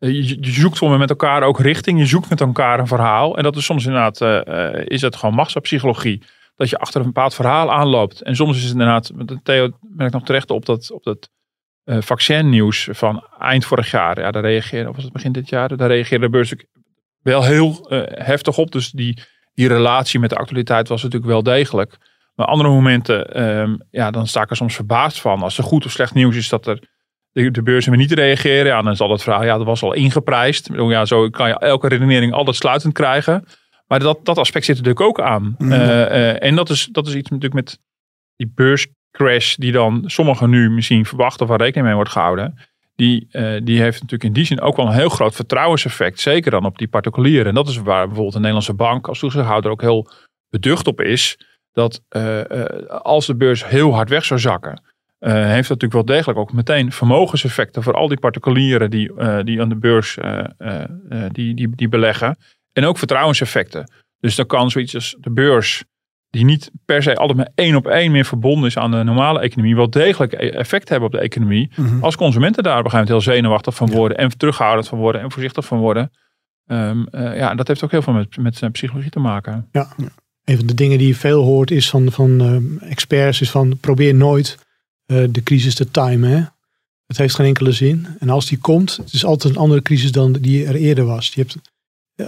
[0.00, 1.98] eh, je, je zoekt voor me met elkaar ook richting.
[1.98, 3.36] Je zoekt met elkaar een verhaal.
[3.36, 6.22] En dat is soms inderdaad, eh, is het gewoon massapsychologie.
[6.56, 8.22] Dat je achter een bepaald verhaal aanloopt.
[8.22, 11.30] En soms is het inderdaad, met Theo ben ik nog terecht op dat, op dat
[11.84, 14.20] eh, vaccinnieuws van eind vorig jaar.
[14.20, 15.76] Ja, daar reageerde, of was het begin dit jaar?
[15.76, 16.54] Daar reageerde de beurs
[17.22, 18.72] wel heel heftig op.
[18.72, 19.18] Dus die,
[19.54, 21.98] die relatie met de actualiteit was natuurlijk wel degelijk.
[22.40, 25.42] Maar andere momenten, ehm, ja, dan sta ik er soms verbaasd van.
[25.42, 26.78] Als er goed of slecht nieuws is dat er
[27.32, 28.66] de, de beurzen weer niet reageren.
[28.66, 30.70] Ja, dan is al het verhaal, ja, dat was al ingeprijsd.
[30.72, 33.44] Ja, zo kan je elke redenering altijd sluitend krijgen.
[33.86, 35.54] Maar dat, dat aspect zit er natuurlijk ook aan.
[35.58, 35.72] Mhm.
[35.72, 37.78] Eh, eh, en dat is, dat is iets natuurlijk met
[38.36, 42.58] die beurscrash die dan sommigen nu misschien verwachten of waar rekening mee wordt gehouden.
[42.94, 46.20] Die, eh, die heeft natuurlijk in die zin ook wel een heel groot vertrouwenseffect.
[46.20, 47.46] Zeker dan op die particulieren.
[47.46, 50.10] En dat is waar bijvoorbeeld de Nederlandse bank als toezichthouder ook heel
[50.50, 51.38] beducht op is.
[51.72, 54.82] Dat eh, eh, als de beurs heel hard weg zou zakken.
[55.18, 59.38] eh, heeft dat natuurlijk wel degelijk ook meteen vermogenseffecten voor al die particulieren die, eh,
[59.44, 60.88] die aan de beurs eh, eh, eh,
[61.32, 62.36] die, die, die beleggen.
[62.72, 63.92] En ook vertrouwenseffecten.
[64.20, 65.84] Dus dan kan zoiets als de beurs,
[66.30, 69.40] die niet per se altijd maar één op één meer verbonden is aan de normale
[69.40, 71.70] economie, wel degelijk e- effect hebben op de economie.
[71.76, 72.04] Mhm.
[72.04, 75.20] Als consumenten daar op een gegeven moment heel zenuwachtig van worden en terughoudend van worden
[75.20, 76.10] en voorzichtig van worden.
[76.66, 79.68] Ehm, eh, ja, dat heeft ook heel veel met, met eh, psychologie te maken.
[80.44, 83.78] Een van de dingen die je veel hoort is van, van eh, experts is van
[83.78, 84.58] probeer nooit
[85.06, 86.30] eh, de crisis te timen.
[86.30, 86.44] Hè?
[87.06, 88.06] Het heeft geen enkele zin.
[88.18, 91.34] En als die komt, het is altijd een andere crisis dan die er eerder was.
[91.34, 91.56] Je hebt,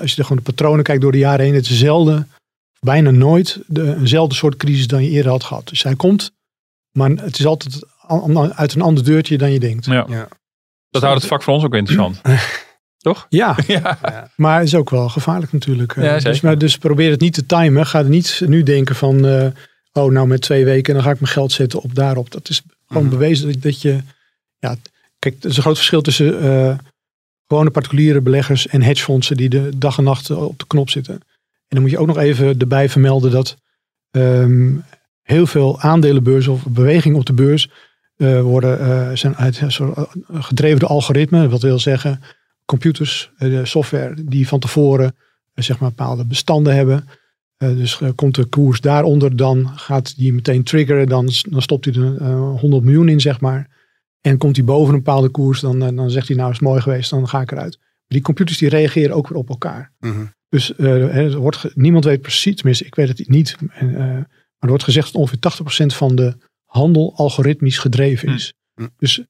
[0.01, 2.31] als je er gewoon de patronen kijkt door de jaren heen, het is zelden,
[2.81, 5.69] bijna nooit, de, eenzelfde soort crisis dan je eerder had gehad.
[5.69, 6.33] Dus hij komt,
[6.91, 7.87] maar het is altijd
[8.55, 9.85] uit een ander deurtje dan je denkt.
[9.85, 10.07] Ja.
[10.09, 10.29] Ja.
[10.91, 12.21] Dat houdt het vak voor ons ook interessant.
[13.03, 13.27] Toch?
[13.41, 13.99] Ja, ja.
[14.37, 15.97] maar het is ook wel gevaarlijk natuurlijk.
[15.97, 17.87] Eh, Ja, dus, maar, dus probeer het niet te timen.
[17.87, 19.47] Ga er niet nu denken van, eh,
[19.93, 22.31] oh nou met twee weken dan ga ik mijn geld zetten op daarop.
[22.31, 23.13] Dat is gewoon Mhm.
[23.13, 23.99] bewezen dat, dat je,
[24.59, 24.77] ja,
[25.19, 26.79] kijk, er is een groot verschil tussen eh,
[27.47, 31.15] gewone particuliere beleggers en hedgefondsen die de dag en nacht op de knop zitten.
[31.15, 31.21] En
[31.79, 33.57] dan moet je ook nog even erbij vermelden dat
[34.11, 34.71] ehm,
[35.23, 37.69] heel veel aandelenbeurzen of bewegingen op de beurs
[38.17, 41.51] eh, worden, eh, zijn uit, een soort, gedreven door algoritmen.
[41.51, 42.21] Wat wil zeggen,
[42.65, 45.15] computers, eh, software die van tevoren
[45.55, 47.09] eh, zeg maar bepaalde bestanden hebben.
[47.57, 51.07] Eh, dus komt de koers daaronder, dan gaat die meteen triggeren.
[51.07, 53.71] Dan, dan stopt hij er eh, 100 miljoen in, zeg maar.
[54.21, 56.81] En komt hij boven een bepaalde koers, dan, dan zegt hij nou is het mooi
[56.81, 57.77] geweest, dan ga ik eruit.
[57.79, 59.93] Maar die computers die reageren ook weer op elkaar.
[59.99, 60.25] Mhm.
[60.49, 63.57] Dus er wordt niemand weet precies, tenminste ik weet het niet.
[63.73, 64.27] En, maar
[64.59, 65.39] er wordt gezegd dat ongeveer
[65.93, 68.55] 80% van de handel algoritmisch gedreven is.
[68.75, 68.87] Hm.
[68.97, 69.25] Dus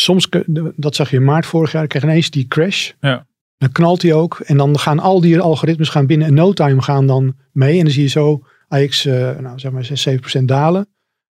[0.00, 0.28] soms,
[0.76, 2.92] dat zag je in maart vorig jaar, kreeg ineens die crash.
[3.00, 3.26] Ja.
[3.58, 4.40] Dan knalt hij ook.
[4.44, 7.78] En dan gaan al die algoritmes gaan binnen een no time gaan dan mee.
[7.78, 10.88] En dan zie je zo AX, eh, nou zeg maar 6, 7% dalen.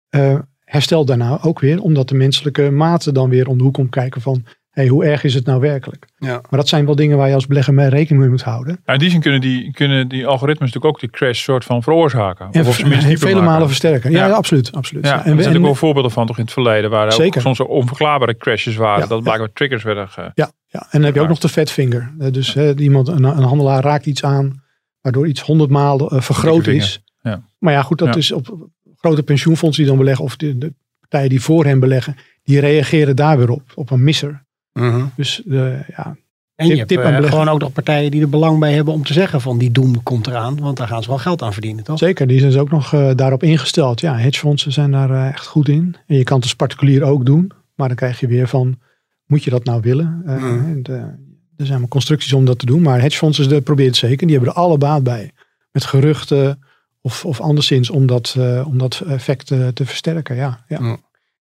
[0.09, 3.89] Eh herstel daarna ook weer, omdat de menselijke mate dan weer om de hoek komt
[3.89, 6.05] kijken van, hey, hoe erg is het nou werkelijk?
[6.17, 6.31] Ja.
[6.49, 8.79] Maar dat zijn wel dingen waar je als belegger mee rekening mee moet houden.
[8.85, 11.83] Ja, in die zin kunnen die, kunnen die algoritmes natuurlijk ook die crash soort van
[11.83, 12.47] veroorzaken.
[12.51, 13.43] En of dieper vele maken.
[13.49, 14.11] malen versterken.
[14.11, 14.27] Ja, Ja.
[14.27, 14.71] ja, absoluut.
[14.71, 15.03] absoluut.
[15.05, 16.89] Ja, Ja, er zijn natuurlijk wel voorbeelden van toch in het verleden.
[16.89, 17.41] Waar ook Zeker.
[17.41, 19.01] soms zo onverklaarbare crashes waren.
[19.03, 19.23] Ja, dat ja.
[19.23, 20.31] blijkbaar triggers werden ge...
[20.33, 22.13] Ja, ja, en dan heb je ook nog de fat finger.
[22.19, 24.63] Eh, Dus hè, iemand, een, een handelaar raakt iets aan,
[25.01, 27.03] waardoor iets honderd maal eh, vergroot is.
[27.21, 27.41] Ja.
[27.59, 28.15] Maar ja, goed, dat Ja.
[28.15, 32.15] is op grote pensioenfondsen die dan beleggen, of de, de partijen die voor hen beleggen,
[32.43, 34.44] die reageren daar weer op, op een misser.
[34.79, 35.05] Mhm.
[35.15, 36.15] Dus eh, ja,
[36.55, 39.03] En je Tip- hebt eh, gewoon ook nog partijen die er belang bij hebben om
[39.03, 40.59] te zeggen van die doem komt eraan.
[40.59, 41.97] Want daar gaan ze wel geld aan verdienen, toch?
[41.97, 43.99] zeker, die zijn dus ook nog eh, daarop ingesteld.
[43.99, 45.95] Ja, hedgefondsen zijn daar echt goed in.
[46.07, 48.79] En je kan het als particulier ook doen, maar dan krijg je weer van,
[49.25, 50.21] moet je dat nou willen?
[50.25, 50.81] Eh, Mhm.
[50.81, 51.23] de-
[51.57, 54.27] er zijn maar constructies om dat te doen, maar hedgefondsen de, proberen het zeker.
[54.27, 55.31] Die hebben er alle baat bij.
[55.71, 56.59] Met geruchten
[57.01, 60.35] of, of anderszins om dat, eh, om dat effect te versterken.
[60.35, 60.97] Ja, ja.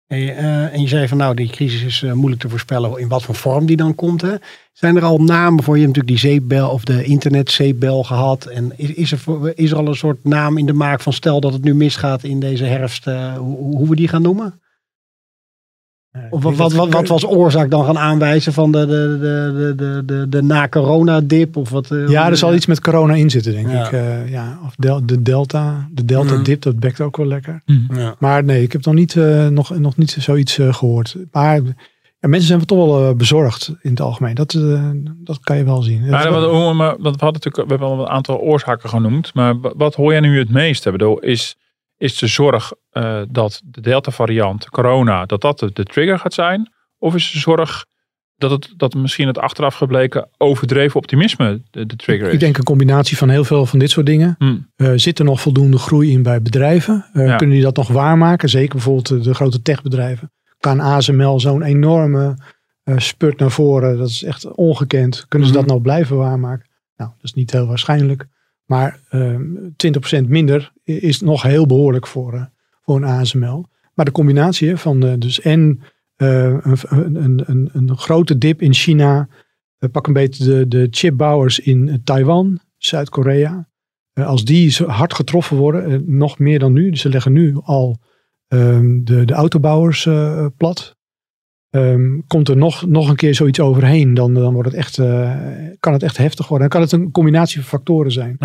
[0.09, 3.23] Eh, en je zei van nou, die crisis is eh, moeilijk te voorspellen in wat
[3.23, 4.21] voor vorm die dan komt.
[4.21, 4.35] Hè?
[4.73, 5.77] Zijn er al namen voor?
[5.77, 8.45] Je hebt natuurlijk die zeepbel of de internet zeepbel gehad.
[8.45, 11.39] En is, is, er is er al een soort naam in de maak van stel
[11.39, 14.61] dat het nu misgaat in deze herfst, eh, hoe, hoe we die gaan noemen?
[16.29, 19.75] Of wat, wat, wat, wat was oorzaak dan gaan aanwijzen van de, de, de, de,
[19.75, 21.57] de, de, de na-corona dip?
[21.57, 23.85] Of wat, eh, Ja, er zal iets met corona in zitten, denk Ja.
[23.85, 23.91] ik.
[23.91, 26.43] Eh, ja, of del- de delta, de delta Mhm.
[26.43, 27.61] dip, dat bekt ook wel lekker.
[27.93, 28.15] Ja.
[28.19, 31.15] Maar nee, ik heb nog niet, eh, nog, nog niet zoiets eh, gehoord.
[31.31, 31.61] Maar
[32.19, 34.35] ja, mensen zijn toch wel eh, bezorgd in het algemeen.
[34.35, 34.89] Dat, eh,
[35.23, 36.09] dat kan je wel zien.
[36.09, 36.45] Maar, Dat- we,
[36.99, 39.33] hadden natuurlijk, we hebben al een aantal oorzaken genoemd.
[39.33, 40.85] Maar wa- wat hoor jij nu het meest?
[40.85, 41.57] Ik bedoel, is,
[41.99, 46.33] is de zorg eh, dat de Delta variant, corona, dat dat de, de trigger gaat
[46.33, 46.71] zijn?
[46.97, 47.85] Of is de zorg
[48.37, 52.33] dat het dat misschien het achteraf gebleken overdreven optimisme de, de trigger is.
[52.33, 54.35] Ik denk een combinatie van heel veel van dit soort dingen.
[54.37, 54.71] Hmm.
[54.77, 57.05] Uh, zit er nog voldoende groei in bij bedrijven?
[57.13, 57.35] Uh, Ja.
[57.35, 58.49] Kunnen die dat nog waarmaken?
[58.49, 60.31] Zeker bijvoorbeeld de, grote techbedrijven.
[60.59, 62.37] Kan ASML zo'n enorme
[62.95, 63.97] spurt naar voren?
[63.97, 65.25] Dat is echt ongekend.
[65.27, 66.69] Kunnen ze dat nou blijven waarmaken?
[66.95, 68.27] Nou, dat is niet heel waarschijnlijk.
[68.69, 69.41] Maar ehm,
[70.23, 72.43] 20% minder is nog heel behoorlijk voor, eh,
[72.81, 73.65] voor een ASML.
[73.93, 75.81] Maar de combinatie van eh, dus en
[76.15, 79.27] eh, een, een, een, een grote dip in China.
[79.91, 83.67] pak een beetje de, de chipbouwers in Taiwan, Zuid-Korea.
[84.13, 86.95] Als die hard getroffen worden, nog meer dan nu.
[86.95, 87.97] Ze leggen nu al
[88.47, 90.07] ehm, de, de autobouwers
[90.57, 90.97] plat.
[91.69, 95.31] Ehm, komt er nog, nog een keer zoiets overheen, dan, dan wordt het echt, eh,
[95.79, 96.69] kan het echt heftig worden.
[96.69, 98.35] Dan kan het een combinatie van factoren zijn.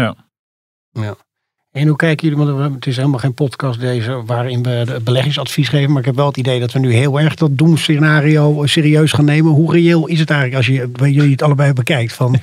[1.73, 5.89] En hoe kijken jullie, want het is helemaal geen podcast deze waarin we beleggingsadvies geven.
[5.91, 9.25] Maar ik heb wel het idee dat we nu heel erg dat doemscenario serieus gaan
[9.25, 9.53] nemen.
[9.53, 12.13] Hoe reëel is het eigenlijk als je, jullie het allebei bekijkt?
[12.13, 12.35] Van,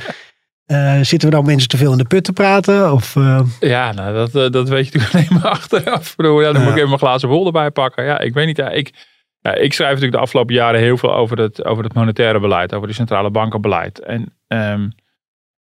[0.66, 2.94] eh, zitten we nou mensen te veel in de put te praten?
[2.94, 6.14] Of, eh, Ja, nou, dat, eh, dat weet je natuurlijk alleen maar achteraf.
[6.18, 6.74] Ja, dan moet ik Ja.
[6.76, 8.06] even mijn glazen bol erbij pakken.
[8.06, 8.58] Ja, ik weet niet.
[8.58, 8.94] Ja, ik,
[9.42, 12.74] ja, ik schrijf natuurlijk de afgelopen jaren heel veel over het, over het monetaire beleid.
[12.74, 14.00] Over het centrale bankenbeleid.
[14.00, 14.90] En ehm,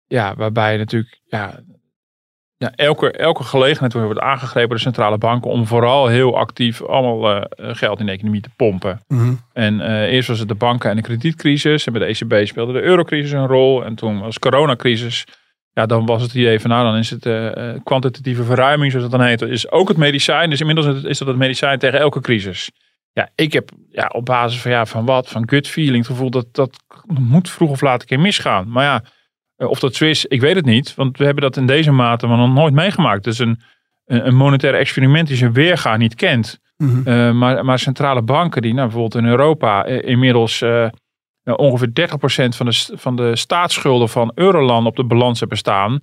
[0.07, 1.61] ja, waarbij natuurlijk ja,
[2.61, 5.51] ja, elke, elke gelegenheid wordt aangegrepen door de centrale banken.
[5.51, 9.01] Om vooral heel actief allemaal eh, geld in de economie te pompen.
[9.53, 11.87] En eh, eerst was het de banken en de kredietcrisis.
[11.87, 13.85] En bij de ECB speelde de eurocrisis een rol.
[13.85, 15.25] En toen was coronacrisis.
[15.73, 19.19] Ja, dan was het idee van nou, dan is het eh, kwantitatieve verruiming, zoals het
[19.19, 20.51] dan heet, is ook het medicijn.
[20.51, 22.71] Dus inmiddels is dat het medicijn tegen elke crisis.
[23.13, 26.31] Ja, ik heb ja, op basis van, ja, van wat, van gut feeling, het gevoel
[26.31, 28.71] dat dat moet vroeg of laat een keer misgaan.
[28.71, 29.05] Maar ja,
[29.57, 30.95] eh, of dat zo is, ik weet het niet.
[30.95, 33.25] Want we hebben dat in deze mate nog nooit meegemaakt.
[33.25, 33.61] Dus een,
[34.07, 36.61] een een monetair experiment die zijn weerga niet kent.
[36.81, 40.89] Uh, maar, maar centrale banken die nou, bijvoorbeeld in Europa eh, inmiddels uh,
[41.45, 45.99] ongeveer 30% van de, van de staatsschulden van Euroland op de balans hebben staan.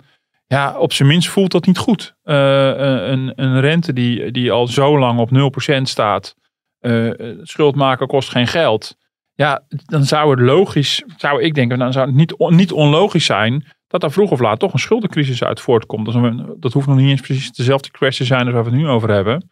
[0.46, 2.14] Ja, op zijn minst voelt dat niet goed.
[2.22, 5.30] Een, een rente die, die al zo lang op
[5.78, 6.34] 0% staat.
[6.80, 7.12] Uh,
[7.42, 8.96] schuld maken kost geen geld.
[9.34, 13.24] Ja, dan zou het logisch, zou ik denken, dan zou het niet, on, niet onlogisch
[13.24, 16.12] zijn dat daar vroeg of laat toch een schuldencrisis uit voortkomt.
[16.12, 18.78] Dat, dat hoeft nog niet eens precies dezelfde kwestie te zijn als waar we het
[18.78, 19.50] nu over hebben.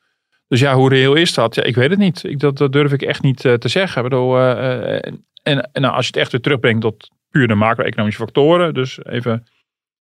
[0.49, 1.55] Dus ja, hoe reëel is dat?
[1.55, 2.25] Ja, ik weet het niet.
[2.25, 4.05] Ik, dat, dat durf ik echt niet uh, te zeggen.
[4.05, 7.55] Ik bedoel, uh, en en nou, als je het echt weer terugbrengt tot puur de
[7.55, 8.75] macro-economische factoren.
[8.75, 9.47] Dus even,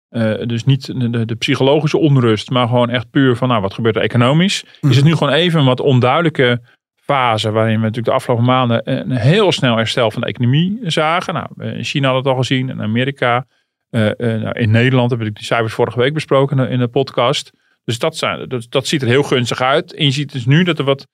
[0.09, 3.95] uh, dus niet de, de, psychologische onrust, maar gewoon echt puur van, nou, wat gebeurt
[3.95, 4.65] er economisch?
[4.81, 6.61] Is het nu gewoon even een wat onduidelijke
[7.05, 11.33] fase, waarin we natuurlijk de afgelopen maanden een heel snel herstel van de economie zagen.
[11.33, 13.45] Nou, in China we het al gezien, in Amerika.
[13.89, 17.51] nou, in Nederland hebben we die cijfers vorige week besproken in de podcast.
[17.83, 19.93] Dus dat, zijn, dat, dat ziet er heel gunstig uit.
[19.93, 21.07] En je ziet dus nu dat er wat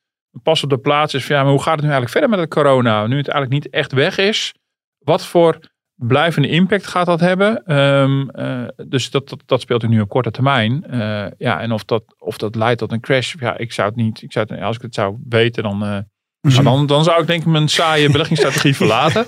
[0.44, 2.40] pas op de plaats is van ja, maar hoe gaat het nu eigenlijk verder met
[2.40, 3.08] het corona?
[3.08, 4.54] Nu het eigenlijk niet echt weg is.
[5.00, 5.60] Wat voor
[6.08, 7.78] blijvende impact gaat dat hebben?
[7.78, 10.84] Um, uh, dus dat, dat, dat speelt nu op korte termijn.
[10.92, 13.98] Uh, ja, en of dat, of dat leidt tot een crash, ja, ik zou het
[13.98, 14.22] niet.
[14.22, 15.98] Ik zou het, als ik het zou weten, dan, uh,
[16.42, 16.64] mm-hmm.
[16.64, 19.26] dan, dan zou ik denk ik mijn saaie beleggingsstrategie verlaten.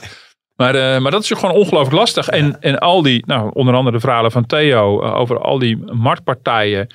[0.55, 2.27] Maar, maar dat is gewoon ongelooflijk lastig.
[2.27, 6.87] En, en al die, nou, onder andere de verhalen van Theo over al die marktpartijen.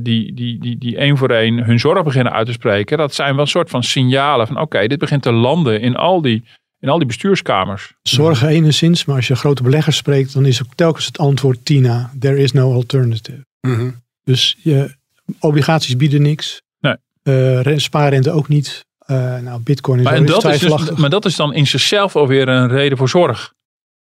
[0.00, 2.98] Die, die, die, die één voor één hun zorg beginnen uit te spreken.
[2.98, 5.96] Dat zijn wel een soort van signalen van oké, okay, dit begint te landen in
[5.96, 6.44] al, die,
[6.82, 7.94] in al die bestuurskamers.
[8.02, 12.12] Zorgen enigszins, maar als je grote beleggers spreekt, dan is ook telkens het antwoord Tina,
[12.18, 13.46] there is no alternative.
[13.60, 14.02] Mm-hmm.
[14.24, 14.94] Dus je,
[15.40, 16.62] obligaties bieden niks.
[16.80, 16.96] Nee.
[17.22, 18.86] Uh, spaarrente ook niet.
[19.06, 22.16] Uh, nou, bitcoin is maar, wel dat is dus, maar dat is dan in zichzelf
[22.16, 23.52] alweer een reden voor zorg.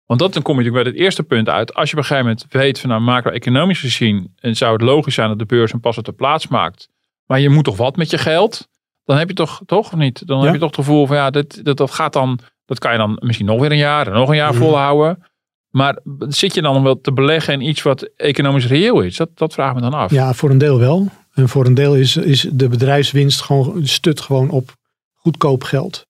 [0.06, 1.73] Want dat, dan kom je natuurlijk bij het eerste punt uit.
[1.73, 4.34] Als je op een gegeven moment weet van nou macro-economisch gezien.
[4.39, 6.89] En zou het logisch zijn dat de beurs een pas op de plaats maakt.
[7.25, 8.67] Maar je moet toch wat met je geld.
[9.04, 10.28] Dan heb je toch, toch of niet?
[10.28, 10.43] Dan ja.
[10.43, 12.39] heb je toch het gevoel van ja, dit, dat, dat gaat dan.
[12.65, 14.62] Dat kan je dan misschien nog weer een jaar en nog een jaar Mhm.
[14.62, 14.67] mm.
[14.67, 15.23] volhouden.
[15.69, 19.17] Maar zit je dan wel te beleggen in iets wat economisch reëel is?
[19.17, 20.12] Dat, dat vraag me dan af.
[20.12, 21.08] Ja, voor een deel wel.
[21.34, 24.73] En voor een deel is, is de bedrijfswinst gewoon stut gewoon op
[25.13, 26.06] goedkoop geld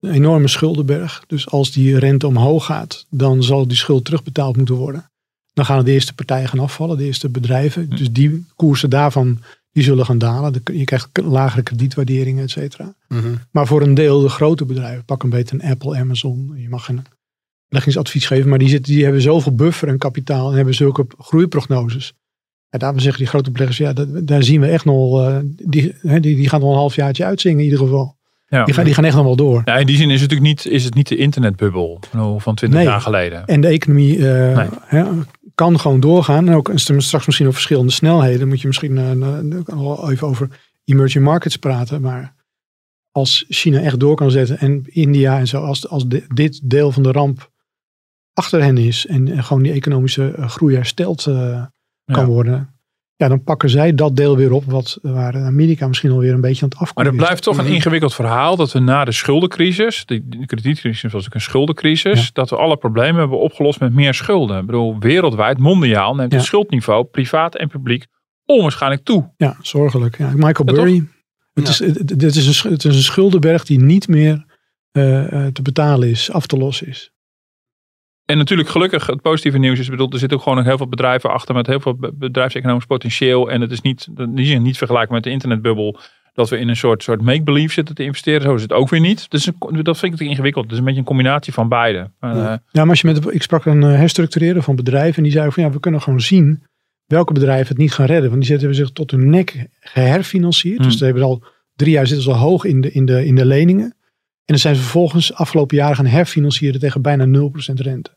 [0.00, 1.24] een enorme schuldenberg.
[1.26, 5.10] Dus als die rente omhoog gaat, dan zal die schuld terugbetaald moeten worden.
[5.52, 7.90] Dan gaan de eerste partijen gaan afvallen, de eerste bedrijven.
[7.90, 9.38] Dus die koersen daarvan,
[9.74, 10.62] die zullen gaan dalen.
[10.72, 12.94] Je krijgt lagere kredietwaarderingen, et cetera.
[13.08, 13.38] Mm-hmm.
[13.50, 16.52] Maar voor een deel de grote bedrijven, pak een beetje een Apple, Amazon.
[16.56, 17.02] Je mag geen
[17.68, 22.12] beleggingsadvies geven, maar die, zitten, die hebben zoveel buffer en kapitaal en hebben zulke groeiprognoses.
[22.70, 25.94] En daarom zeggen die grote beleggers, ja, dat, daar zien we echt nog, uh, die,
[26.02, 28.16] die, die gaan nog een halfjaartje uitzingen in ieder geval.
[28.46, 28.64] Ja.
[28.64, 29.62] Die, gaan, die gaan echt nog wel door.
[29.64, 32.00] Ja, in die zin is het natuurlijk niet, is het niet de internetbubbel
[32.36, 32.88] van 20 nee.
[32.88, 33.44] jaar geleden.
[33.44, 34.68] En de economie uh, nee.
[34.84, 35.04] hè,
[35.54, 36.48] kan gewoon doorgaan.
[36.48, 38.48] En ook straks misschien op verschillende snelheden.
[38.48, 42.00] Moet je misschien uh, even over emerging markets praten.
[42.00, 42.34] Maar
[43.10, 47.02] als China echt door kan zetten en India en zo, als, als dit deel van
[47.02, 47.52] de ramp
[48.32, 51.64] achter hen is en, gewoon die economische eh, groei hersteld uh,
[52.04, 52.73] kan worden,
[53.16, 56.62] ja, dan pakken zij dat deel weer op wat, waar Amerika misschien alweer een beetje
[56.62, 57.74] aan het afkomen Maar het blijft toch een mhm.
[57.74, 62.50] ingewikkeld verhaal dat we na de schuldencrisis, de, de kredietcrisis was ook een schuldencrisis, dat
[62.50, 64.60] we alle problemen hebben opgelost met meer schulden.
[64.60, 68.06] Ik bedoel, wereldwijd, mondiaal neemt het schuldniveau, privaat en publiek,
[68.44, 69.32] onwaarschijnlijk toe.
[69.36, 70.18] Ja, zorgelijk.
[70.18, 71.08] Ja, Michael Burry.
[71.52, 74.44] Het, is, het, is een, het is een schuldenberg die niet meer
[74.92, 77.13] uh, te betalen is, af te lossen is.
[78.24, 80.88] En natuurlijk gelukkig, het positieve nieuws is, bedoel, er zitten ook gewoon nog heel veel
[80.88, 83.50] bedrijven achter met heel veel bedrijfseconomisch potentieel.
[83.50, 85.98] En het is niet, niet, niet vergelijkbaar met de internetbubbel
[86.34, 88.42] dat we in een soort, soort make-believe zitten te investeren.
[88.42, 89.30] Zo is het ook weer niet.
[89.30, 89.50] Dus
[89.82, 90.64] dat vind ik het ingewikkeld.
[90.64, 92.10] Het is een beetje een combinatie van beide.
[92.20, 92.32] Ja.
[92.32, 92.60] ja.
[92.72, 95.70] maar als je met, ik sprak een herstructureren van bedrijven en die zeiden van ja,
[95.70, 96.62] we kunnen gewoon zien
[97.06, 98.30] welke bedrijven het niet gaan redden.
[98.30, 100.78] Want die hebben zich tot hun nek geherfinancierd.
[100.78, 100.96] Dus hmm.
[100.96, 103.44] ze hebben al drie jaar zitten ze al hoog in de, in, de, in de
[103.44, 103.96] leningen.
[104.44, 108.10] En dan zijn ze vervolgens afgelopen jaren gaan herfinancieren tegen bijna 0% rente.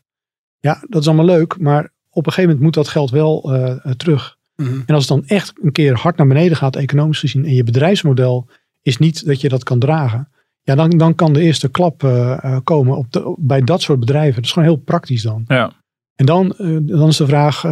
[0.58, 3.92] Ja, dat is allemaal leuk, maar op een gegeven moment moet dat geld wel uh,
[3.94, 4.36] terug.
[4.54, 4.82] Hmm.
[4.86, 7.64] En als het dan echt een keer hard naar beneden gaat, economisch gezien, en je
[7.64, 8.48] bedrijfsmodel
[8.82, 10.28] is niet dat je dat kan dragen,
[10.62, 14.34] ja, dan, dan kan de eerste klap uh, komen op de, bij dat soort bedrijven.
[14.34, 15.44] Dat is gewoon heel praktisch dan.
[15.46, 15.72] Ja.
[16.14, 17.64] En dan, uh, dan is de vraag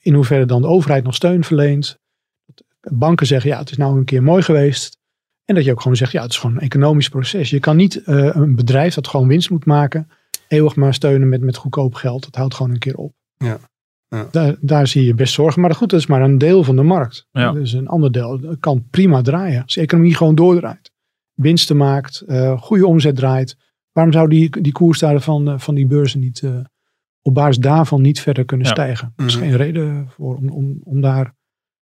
[0.00, 1.98] in hoeverre dan de overheid nog steun verleent.
[2.80, 4.97] Banken zeggen, ja, het is nou een keer mooi geweest.
[5.48, 7.50] En dat je ook gewoon zegt, ja, het is gewoon een economisch proces.
[7.50, 10.08] Je kan niet uh, een bedrijf dat gewoon winst moet maken,
[10.48, 12.24] eeuwig maar steunen met, met goedkoop geld.
[12.24, 13.12] Dat houdt gewoon een keer op.
[13.36, 13.58] Ja.
[14.08, 14.28] ja.
[14.30, 15.60] Daar, daar zie je best zorgen.
[15.60, 17.26] Maar goed, dat is maar een deel van de markt.
[17.30, 17.52] Ja.
[17.52, 19.62] Dus een ander deel kan prima draaien.
[19.62, 20.90] Als de economie gewoon doordraait.
[21.34, 23.56] Winsten maakt, uh, goede omzet draait.
[23.92, 26.60] Waarom zou die, die koers daar van, uh, van die beurzen niet uh,
[27.22, 29.12] op basis daarvan niet verder kunnen stijgen.
[29.16, 29.44] Er is mhm.
[29.44, 31.34] geen reden voor om, om, om daar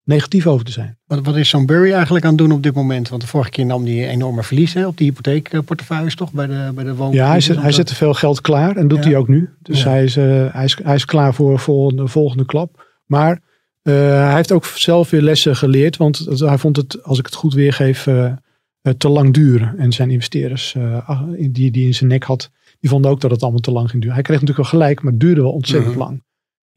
[0.05, 0.99] negatief over te zijn.
[1.07, 3.09] Wat, wat is Burry eigenlijk aan het doen op dit moment?
[3.09, 6.85] Want de vorige keer nam hij enorme verliezen op die hypotheekportefeuilles toch bij de, bij
[6.85, 7.17] de woning.
[7.17, 9.51] Ja, hij zet, hij zet veel geld klaar en doet hij ook nu.
[9.61, 12.87] Dus hij, is, uh, hij, is, hij is klaar voor, voor de volgende klap.
[13.07, 13.41] Maar
[13.83, 15.97] uh, hij heeft ook zelf weer lessen geleerd.
[15.97, 18.33] Want hij vond het, als ik het goed weergeef, uh,
[18.99, 19.79] te lang duren.
[19.79, 20.77] En zijn investeerders
[21.38, 24.03] die, die in zijn nek had, die vonden ook dat het allemaal te lang ging
[24.03, 24.15] duren.
[24.17, 26.03] Hij kreeg natuurlijk wel gelijk, maar het duurde wel ontzettend mhm.
[26.03, 26.23] lang.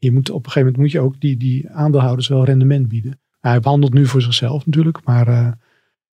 [0.06, 3.20] Je moet, op een gegeven moment moet je ook die, die aandeelhouders wel rendement bieden.
[3.40, 5.48] Hij handelt nu voor zichzelf natuurlijk, maar uh,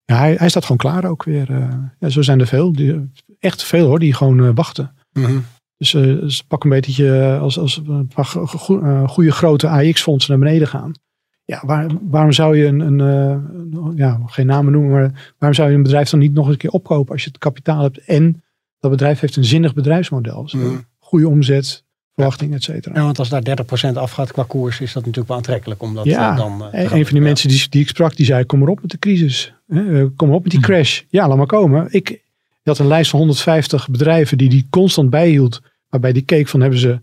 [0.04, 1.50] ja, hij, hij staat gewoon klaar ook weer.
[1.50, 4.94] Uh, ja, zo zijn er veel, die, echt veel hoor, die gewoon uh, wachten.
[5.12, 5.38] Mhm.
[5.76, 8.24] Dus, dus, pak een beetje als, als een paar
[9.08, 10.92] goede grote AX-fondsen naar beneden gaan.
[11.44, 15.76] Ja, waar, waarom zou je een, een ja, geen namen noemen, maar waarom zou je
[15.76, 18.42] een bedrijf dan niet nog eens een keer opkopen als je het kapitaal hebt en
[18.84, 20.42] dat bedrijf heeft een zinnig bedrijfsmodel.
[20.42, 20.84] Dus mm.
[20.98, 21.83] Goede omzet,
[22.14, 22.94] verwachting, et cetera.
[22.94, 23.42] Ja, want als daar
[23.92, 25.82] 30% afgaat qua koers, is dat natuurlijk wel aantrekkelijk.
[25.82, 28.44] Omdat ja, eh, dan, uh, een van die mensen die, die ik sprak, die zei,
[28.44, 29.54] kom maar op met de crisis.
[30.16, 30.64] kom maar op met die mm.
[30.64, 31.02] crash.
[31.08, 31.86] Ja, laat maar komen.
[31.90, 32.22] Ik
[32.62, 35.60] had een lijst van 150 bedrijven die die constant bijhield.
[35.88, 37.00] Waarbij die keek van, hebben ze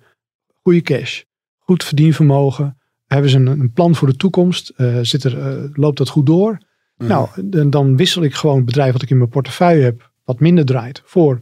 [0.62, 1.22] goede cash,
[1.58, 6.10] goed verdienvermogen, hebben ze een, een plan voor de toekomst, uh, zit er, loopt dat
[6.10, 6.58] goed door?
[6.98, 7.08] Mm.
[7.08, 10.40] Nou, dan, dan wissel ik gewoon het bedrijf wat ik in mijn portefeuille heb, wat
[10.40, 11.40] minder draait, voor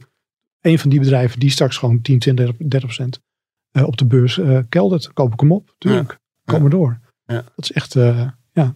[0.62, 3.20] een van die bedrijven die straks gewoon 10, 20, 30 procent
[3.72, 5.74] uh, op de beurs uh, keldert, koop ik hem op.
[5.78, 6.12] Tuurlijk.
[6.12, 6.54] Ja.
[6.54, 7.00] Kom maar door.
[7.26, 7.36] Ja.
[7.36, 8.76] Dat is echt uh, ja.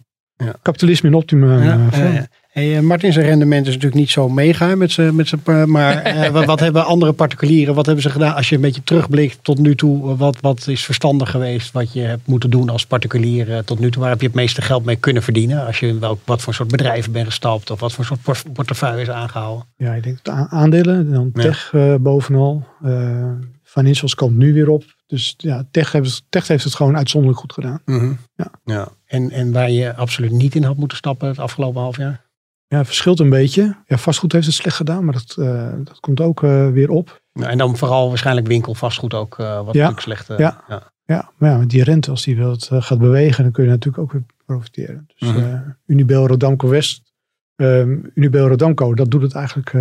[0.62, 1.62] kapitalisme in optimum.
[1.62, 6.02] Ja, Hey, Martin, zijn rendement is natuurlijk niet zo mega met zijn, met zijn, maar
[6.32, 8.34] wat, wat, hebben andere particulieren, wat hebben ze gedaan?
[8.34, 12.00] Als je een beetje terugblikt tot nu toe, wat, wat is verstandig geweest wat je
[12.00, 14.02] hebt moeten doen als particulier tot nu toe?
[14.02, 15.66] Waar heb je het meeste geld mee kunnen verdienen?
[15.66, 19.10] Als je welk, wat voor soort bedrijven bent gestapt of wat voor soort portefeuille is
[19.10, 19.66] aangehouden?
[19.76, 22.66] Ja, ik denk aandelen, dan tech uh, bovenal.
[22.84, 23.30] Uh,
[23.74, 24.84] financials komt nu weer op.
[25.06, 27.82] Dus ja, tech heeft, tech heeft het gewoon uitzonderlijk goed gedaan.
[27.84, 28.12] Mhm.
[28.34, 28.50] ja.
[28.64, 28.88] Ja.
[29.06, 32.22] En, en waar je absoluut niet in had moeten stappen het afgelopen half jaar?
[32.66, 33.76] Ja, verschilt een beetje.
[33.86, 37.22] Ja, vastgoed heeft het slecht gedaan, maar dat, uh, dat komt ook uh, weer op.
[37.32, 40.26] Ja, en dan vooral waarschijnlijk winkel vastgoed ook uh, wat natuurlijk slecht.
[40.28, 40.64] ja.
[40.68, 40.92] ja.
[41.06, 44.12] Ja, maar ja, die rente, als die wilt, gaat bewegen, dan kun je natuurlijk ook
[44.12, 45.06] weer profiteren.
[45.16, 45.76] Dus mm -hmm.
[45.86, 47.12] Unibel Rodamco West,
[47.56, 49.72] um, Unibel Rodamco, dat doet het eigenlijk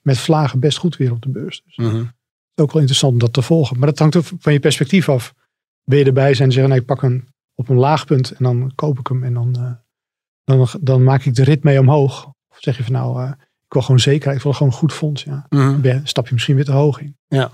[0.00, 1.62] met vlagen best goed weer op de beurs.
[1.64, 2.10] Dus mm -hmm
[2.60, 3.78] ook wel interessant om dat te volgen.
[3.78, 5.34] Maar dat hangt ook van je perspectief af.
[5.84, 8.44] Wil je erbij zijn en zeggen, nee, ik pak hem op een laag punt en
[8.44, 9.72] dan koop ik hem en dan, uh,
[10.44, 12.26] dan, dan maak ik de rit mee omhoog.
[12.26, 13.30] Of zeg je van nou, uh,
[13.64, 15.22] ik wil gewoon zekerheid, ik wil gewoon een goed fonds.
[15.22, 15.46] Ja.
[15.48, 16.06] Mm -hmm.
[16.06, 17.16] stap je misschien weer te hoog in.
[17.26, 17.50] Ja.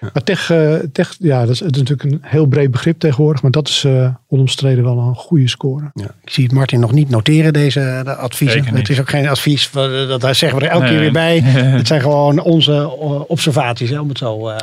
[0.00, 3.42] Maar tech, uh, tech ja, dat is, het is natuurlijk een heel breed begrip tegenwoordig.
[3.42, 5.90] Maar dat is uh, onomstreden wel een goede score.
[5.94, 8.64] Ja, ik zie het Martin nog niet noteren, deze de adviezen.
[8.64, 10.92] Het is ook geen advies, dat zeggen we er elke nee.
[10.92, 11.40] keer weer bij.
[11.78, 12.88] het zijn gewoon onze
[13.28, 14.48] observaties, hè, om het zo...
[14.50, 14.56] Uh,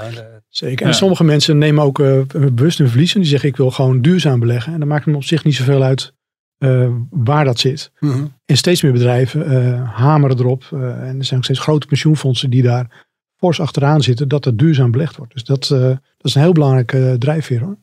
[0.49, 0.85] Zeker.
[0.85, 0.97] En ja.
[0.97, 1.97] sommige mensen nemen ook
[2.53, 3.13] bewust hun verlies.
[3.13, 4.73] En die zeggen, ik wil gewoon duurzaam beleggen.
[4.73, 6.13] En dan maakt het op zich niet zoveel uit
[6.63, 7.91] eh, waar dat zit.
[7.99, 8.25] Mhm.
[8.45, 10.63] En steeds meer bedrijven eh, hameren erop.
[10.71, 13.05] eh, en er zijn ook steeds grote pensioenfondsen die daar
[13.43, 14.27] fors achteraan zitten.
[14.27, 15.33] Dat het duurzaam belegd wordt.
[15.33, 17.77] Dus dat, eh, dat is een heel belangrijke eh, drijfveer hoor.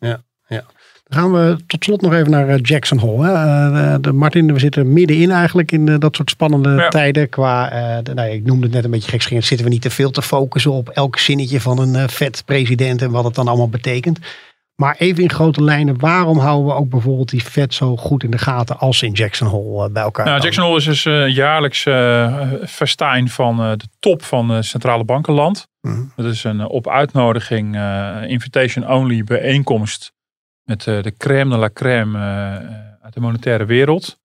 [1.04, 3.26] Dan gaan we tot slot nog even naar eh, Jackson Hole.
[3.26, 3.32] Hè.
[3.32, 6.88] Eh, de, de- Martin, we zitten middenin eigenlijk in dat soort spannende Ja.
[6.88, 7.28] tijden.
[7.28, 9.44] Qua, eh, de, nou, ja, ik noemde het net een beetje gekscherend.
[9.44, 13.10] Zitten we niet te veel te focussen op elk zinnetje van een vet president en
[13.10, 14.18] wat het dan allemaal betekent.
[14.80, 18.30] Maar even in grote lijnen, waarom houden we ook bijvoorbeeld die vet zo goed in
[18.30, 20.40] de gaten als in Jackson Hole eh, bij elkaar Nou?
[20.40, 21.82] Jackson Hole is dus eh, jaarlijks
[22.66, 25.68] festijn van de top van het centrale bankenland.
[25.80, 26.02] Mhm.
[26.16, 27.78] Dat is een op uitnodiging,
[28.26, 30.12] invitation-only bijeenkomst
[30.64, 32.18] met de crème de la crème
[33.02, 34.18] uit de monetaire wereld.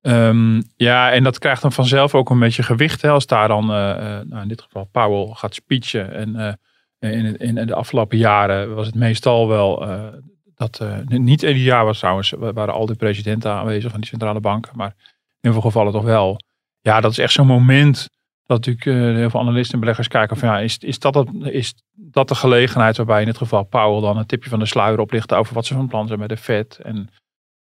[0.00, 3.02] Ehm, ja, en dat krijgt dan vanzelf ook een beetje gewicht.
[3.02, 6.14] Hè, als daar dan, nou in dit geval Powell gaat speechen.
[6.14, 6.58] En
[7.00, 10.06] in, in, in de afgelopen jaren was het meestal wel eh,
[10.54, 14.08] dat, eh, niet ieder jaar was trouwens, wa- waren al die presidenten aanwezig van die
[14.08, 14.72] centrale banken.
[14.76, 15.04] Maar in
[15.40, 16.38] heel veel gevallen toch wel.
[16.80, 18.08] Ja, dat is echt zo'n moment
[18.46, 21.28] dat natuurlijk eh, heel veel analisten en beleggers kijken van ja, is, is, dat, het-
[21.42, 24.98] is dat de gelegenheid waarbij in dit geval Powell dan een tipje van de sluier
[25.00, 26.78] oplicht over wat ze van plan zijn met de Fed.
[26.82, 27.08] En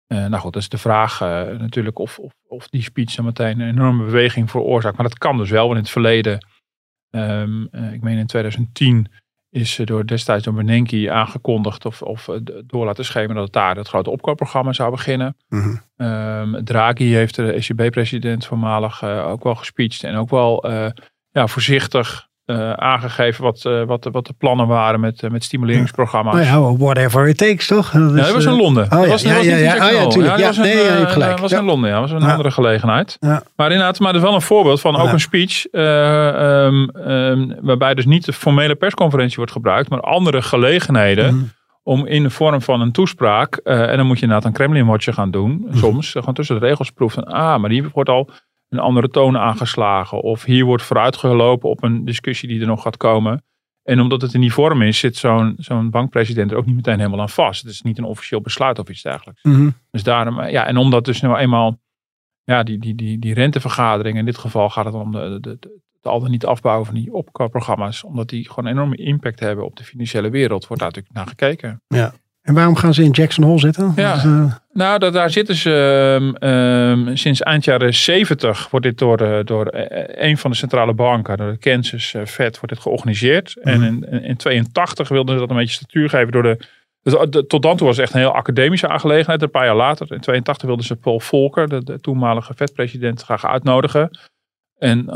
[0.07, 1.27] eh, nou goed, dat is de vraag eh,
[1.57, 4.97] natuurlijk of, of, of die speech dan meteen een enorme beweging veroorzaakt.
[4.97, 6.45] Maar dat kan dus wel, want in het verleden,
[7.09, 9.07] ehm, eh, ik meen in 2010,
[9.55, 12.35] is door destijds door Bernanke aangekondigd of, of eh,
[12.65, 15.37] door laten schemen dat het daar het grote opkoopprogramma zou beginnen.
[15.49, 15.75] Mhm.
[15.97, 20.89] Ehm, Draghi heeft de ECB-president voormalig eh, ook wel gespeecht en ook wel eh,
[21.31, 25.43] ja, voorzichtig eh, aangegeven wat, eh, wat, de- wat de plannen waren met, eh, met
[25.43, 26.33] stimuleringsprogramma's.
[26.35, 27.91] Nou ja, whatever it takes, toch?
[27.91, 28.89] Dat Ja, dat was in Londen.
[28.89, 31.31] dat ja, was, ja, ja, ja, oh ja, Ja, een, nee, ja, je hebt gelijk.
[31.31, 31.59] Dat was Ja.
[31.59, 31.99] in Londen, ja.
[31.99, 32.31] Dat was een Ja.
[32.33, 33.17] andere gelegenheid.
[33.19, 33.43] Ja.
[33.55, 35.13] Maar inderdaad, maar dat is wel een voorbeeld van ook Ja.
[35.13, 35.65] een speech.
[35.65, 41.35] eh, ehm, ehm, waarbij dus niet de formele persconferentie wordt gebruikt, maar andere gelegenheden.
[41.35, 41.43] Mhm.
[41.83, 45.31] Om in de vorm van een toespraak, en dan moet je inderdaad een Kremlin-watje gaan
[45.31, 45.65] doen.
[45.67, 45.77] Mhm.
[45.77, 47.23] Soms, gewoon tussen de regels proeven.
[47.23, 48.29] Ah, maar hier wordt al
[48.75, 50.21] een andere toon aangeslagen.
[50.21, 53.43] Of hier wordt vooruitgelopen op een discussie die er nog gaat komen.
[53.83, 56.97] En omdat het in die vorm is, zit zo'n zo'n bankpresident er ook niet meteen
[56.97, 57.61] helemaal aan vast.
[57.61, 59.43] Het is niet een officieel besluit of iets dergelijks.
[59.43, 59.69] Mhm.
[59.91, 61.79] Dus daarom, eh, ja, en omdat dus nou eenmaal,
[62.43, 65.79] ja, die, die, die, die rentevergadering, in dit geval gaat het om de, de, de,
[66.01, 69.65] de al dan niet afbouwen van die opkoopprogramma's, omdat die gewoon een enorme impact hebben
[69.65, 71.81] op de financiële wereld, wordt daar natuurlijk naar gekeken.
[72.45, 73.93] En waarom gaan ze in Jackson Hole zitten?
[73.95, 74.09] Ja.
[74.09, 75.71] Dat is, eh, Nou, dat, daar zitten ze
[76.41, 80.57] ehm, ehm, sinds eind jaren 70 wordt dit door, eh, door eh, een van de
[80.57, 83.55] centrale banken, door de Kansas Fed, wordt dit georganiseerd.
[83.61, 86.57] En in, in, in 82 wilden ze dat een beetje statuur geven door de,
[87.01, 89.41] dus de- tot dan toe was het echt een heel academische aangelegenheid.
[89.41, 93.45] Een paar jaar later, in 82 wilden ze Paul Volcker, de, de toenmalige Fed-president, graag
[93.45, 94.19] uitnodigen.
[94.77, 95.09] En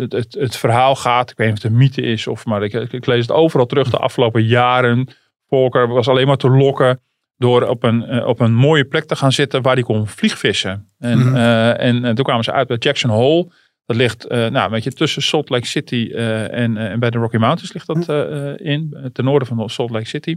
[0.00, 2.62] het, het, het verhaal gaat, ik weet niet of het een mythe is, of, maar
[2.62, 5.08] ik, ik, ik lees het overal terug de afgelopen jaren.
[5.50, 7.00] Was alleen maar te lokken
[7.36, 10.88] door op een, eh, op een mooie plek te gaan zitten waar hij kon vliegvissen.
[10.98, 11.36] En, Mhm.
[11.36, 13.52] eh, en, en toen kwamen ze uit bij Jackson Hole.
[13.86, 17.36] Dat ligt eh, nou, een beetje tussen Salt Lake City en, en bij de Rocky
[17.36, 20.36] Mountains ligt dat eh, in, ten noorden van Salt Lake City.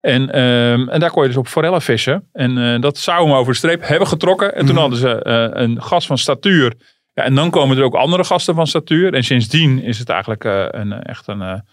[0.00, 2.28] En, ehm, en daar kon je dus op forellen vissen.
[2.32, 4.54] En dat zou hem over de streep hebben getrokken.
[4.54, 4.78] En toen Mhm.
[4.80, 5.20] hadden ze
[5.56, 6.72] een gast van statuur.
[7.12, 9.14] Ja, en dan komen er ook andere gasten van statuur.
[9.14, 11.64] En sindsdien is het eigenlijk een, echt een,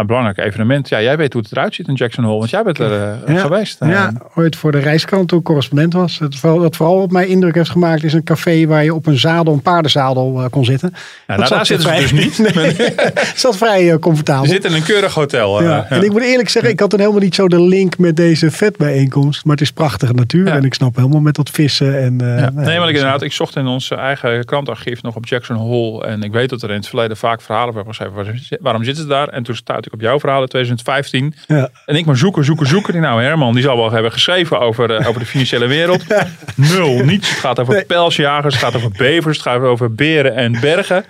[0.00, 0.88] een belangrijk evenement.
[0.88, 2.38] Ja, jij weet hoe het eruit ziet in Jackson Hole.
[2.38, 3.40] Want jij bent er eh, Ja.
[3.40, 3.78] geweest.
[3.84, 6.18] ja, ooit voor de reiskrant toen correspondent was.
[6.18, 9.06] Het vooral, wat vooral op mij indruk heeft gemaakt is een café waar je op
[9.06, 10.92] een zadel, een paardenzadel eh, kon zitten.
[11.26, 12.38] Ja, nou, daar zitten ze dus niet.
[12.54, 14.42] Nee, het zat vrij eh, comfortabel.
[14.42, 15.58] We zitten in een keurig hotel.
[15.60, 15.86] eh, Ja.
[15.88, 18.50] En ik moet eerlijk zeggen, ik had dan helemaal niet zo de link met deze
[18.50, 19.44] vetbijeenkomst.
[19.44, 22.00] Maar het is prachtige natuur en ik snap helemaal met dat vissen.
[22.02, 25.16] En, eh, nou Nee, maar ik, dus- inderdaad, ik zocht in ons eigen krantarchief nog
[25.16, 26.06] op Jackson Hole.
[26.06, 28.14] En ik weet dat er in het verleden vaak verhalen werden geschreven.
[28.14, 29.28] Waarom- Waarom zitten ze daar?
[29.28, 31.34] En toen stuitte ik op jouw verhaal in 2015.
[31.46, 31.68] Ja.
[31.86, 32.92] En ik maar zoeken, zoeken, zoeken.
[32.92, 36.04] Die nou, Herman, die zal wel hebben geschreven over, eh, over de financiële wereld.
[36.74, 37.30] Nul, niets.
[37.30, 37.84] Het gaat over Nee.
[37.84, 41.04] pelsjagers, het gaat over bevers, het gaat over beren en bergen.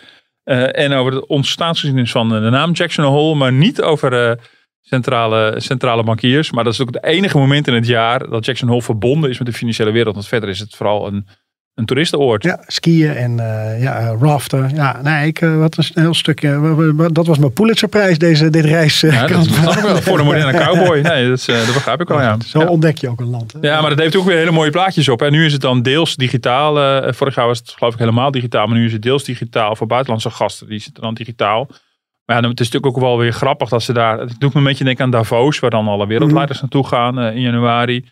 [0.44, 3.34] Eh, en over de ontstaansgeschiedenis van de naam Jackson Hole.
[3.34, 4.36] Maar niet over eh,
[4.82, 6.50] centrale, centrale bankiers.
[6.50, 9.38] Maar dat is ook het enige moment in het jaar dat Jackson Hole verbonden is
[9.38, 10.14] met de financiële wereld.
[10.14, 11.26] Want verder is het vooral een,
[11.80, 12.42] een toeristenoord.
[12.42, 14.70] Ja, skiën en eh, ja, raften.
[14.74, 17.08] Ja, nee, ik eh, wat een heel stukje.
[17.12, 19.02] Dat was mijn Pulitzerprijs, deze, dit reis.
[19.02, 19.46] eh, Ja, dat krant.
[19.46, 19.96] snap ik wel.
[19.96, 21.00] Voor de moderne cowboy.
[21.00, 22.36] Nee, dat, is, dat begrijp ik wel, ja.
[22.46, 22.66] Zo Ja.
[22.66, 23.52] ontdek je ook een land.
[23.52, 23.58] hè?
[23.68, 25.22] Ja, maar dat heeft ook weer hele mooie plaatjes op.
[25.22, 26.74] En nu is het dan deels digitaal.
[27.12, 28.66] vorig jaar was het geloof ik helemaal digitaal.
[28.66, 30.68] Maar nu is het deels digitaal voor buitenlandse gasten.
[30.68, 31.66] Die zitten dan digitaal.
[32.24, 34.18] Maar ja, het is natuurlijk ook wel weer grappig dat ze daar...
[34.18, 35.58] Het doet me een beetje denken aan Davos.
[35.58, 38.04] Waar dan alle wereldleiders naartoe gaan in januari.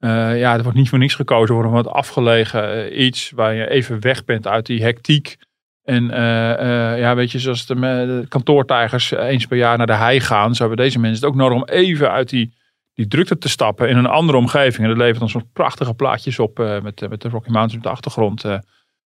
[0.00, 3.30] Eh, ja, er wordt niet voor niks gekozen voor een wat afgelegen eh, iets.
[3.30, 5.36] Waar je even weg bent uit die hectiek.
[5.82, 10.20] En eh, ja, weet je, zoals de, de kantoortijgers eens per jaar naar de hei
[10.20, 10.54] gaan.
[10.54, 12.54] Zo hebben deze mensen het ook nodig om even uit die,
[12.94, 14.82] die drukte te stappen in een andere omgeving.
[14.82, 17.88] En dat levert dan soms prachtige plaatjes op met, met de Rocky Mountains op de
[17.88, 18.42] achtergrond.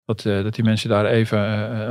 [0.05, 1.39] dat, dat die mensen daar even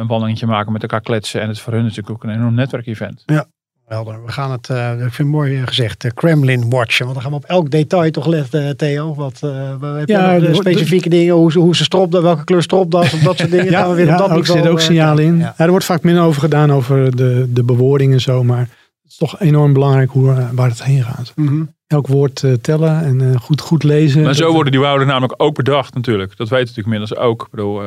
[0.01, 1.41] een wandelingetje maken, met elkaar kletsen.
[1.41, 3.23] En het is voor hun natuurlijk ook een enorm netwerkevent.
[3.27, 3.47] Ja,
[3.87, 4.25] Helder.
[4.25, 7.05] We gaan het, uh, ik vind het mooi gezegd, uh, Kremlin watchen.
[7.05, 9.15] Want dan gaan we op elk detail toch letten, Theo.
[9.15, 13.21] Wat uh, ja, de, specifieke dingen, hoe ze, hoe ze stropdas, welke kleur stropdas of
[13.21, 13.71] dat soort dingen.
[13.71, 15.39] ja, gaan we weer ja, op dat er zitten ook signalen in.
[15.39, 15.55] Ja.
[15.57, 18.45] er wordt vaak minder over gedaan over de, de bewoording en zo.
[18.45, 21.33] Maar het is toch enorm belangrijk hoe, waar het heen gaat.
[21.37, 21.75] Mm -hmm.
[21.87, 24.23] Elk woord tellen en goed, goed lezen.
[24.23, 26.37] Maar zo worden die woorden namelijk ook bedacht natuurlijk.
[26.37, 27.43] Dat weten natuurlijk inmiddels ook.
[27.43, 27.81] Ik bedoel,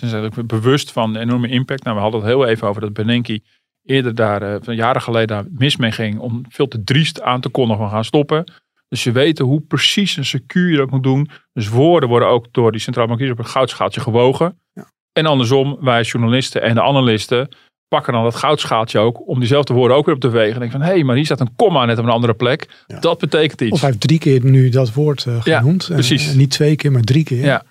[0.00, 1.84] Ze zijn bewust van de enorme impact.
[1.84, 3.42] Nou, we hadden het heel even over dat Benenki
[3.88, 7.82] eerder daar uh, jaren geleden mis mee ging om veel te driest aan te kondigen
[7.82, 8.44] van gaan stoppen.
[8.88, 11.30] Dus ze weten hoe precies en secuur je dat moet doen.
[11.52, 14.58] Dus woorden worden ook door die centraal bankiers op een goudschaaltje gewogen.
[14.72, 14.86] Ja.
[15.12, 17.48] En andersom, wij journalisten en de analisten
[17.88, 20.54] pakken dan dat goudschaaltje ook om diezelfde woorden ook weer op te wegen.
[20.54, 22.84] En denk van, hé, hey, maar hier staat een komma net op een andere plek.
[23.00, 23.72] Dat betekent iets.
[23.72, 25.86] Of hij heeft drie keer nu dat woord uh, genoemd.
[25.86, 26.34] Ja, precies.
[26.34, 27.44] niet twee keer, maar drie keer.
[27.44, 27.62] Ja.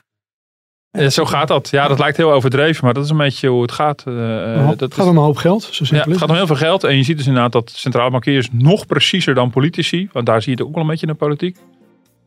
[0.98, 1.70] Ja, zo gaat dat.
[1.70, 4.04] Ja, dat lijkt heel overdreven, maar dat is een beetje hoe het gaat.
[4.08, 6.84] Uh, dat gaat om een hoop geld, zo ja, Het gaat om heel veel geld.
[6.84, 10.10] En je ziet dus inderdaad dat centraal bankiers nog preciezer dan politici.
[10.12, 11.58] Want daar zie je het ook wel een beetje in de politiek.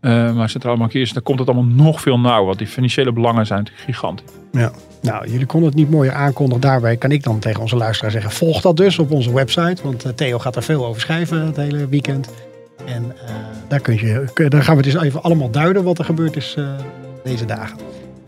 [0.00, 2.44] Uh, maar centraal bankiers, daar komt het allemaal nog veel nauw.
[2.44, 4.30] Want die financiële belangen zijn natuurlijk gigantisch.
[4.52, 6.60] Ja, nou, jullie konden het niet mooier aankondigen.
[6.60, 9.82] Daarbij kan ik dan tegen onze luisteraar zeggen: volg dat dus op onze website.
[9.82, 12.30] Want Theo gaat er veel over schrijven het hele weekend.
[12.86, 13.30] En uh,
[13.68, 16.56] daar, kun je, daar gaan we dus even allemaal duiden wat er gebeurd is
[17.24, 17.76] deze dagen.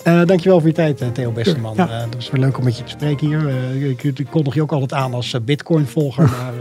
[0.06, 1.74] Uh, dankjewel voor je tijd, eh, Theo Besteman.
[1.76, 1.88] Ja.
[1.88, 3.40] Uh, dat was weer leuk om met je te spreken hier.
[3.40, 6.52] Uh, ik, ik kondig je ook altijd aan als Bitcoin-volger, maar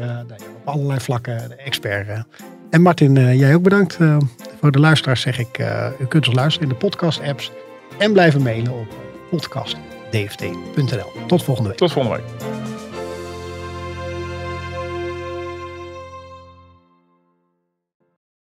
[0.56, 2.26] op allerlei vlakken de expert.
[2.70, 3.98] En Martin, jij ook bedankt.
[4.60, 5.60] voor de luisteraars zeg ik,
[6.00, 7.52] u kunt ons luisteren in de podcast-apps
[7.98, 8.88] en blijven mailen op
[9.30, 11.12] podcastdft.nl.
[11.28, 11.78] Tot volgende week.
[11.78, 12.26] Tot volgende week.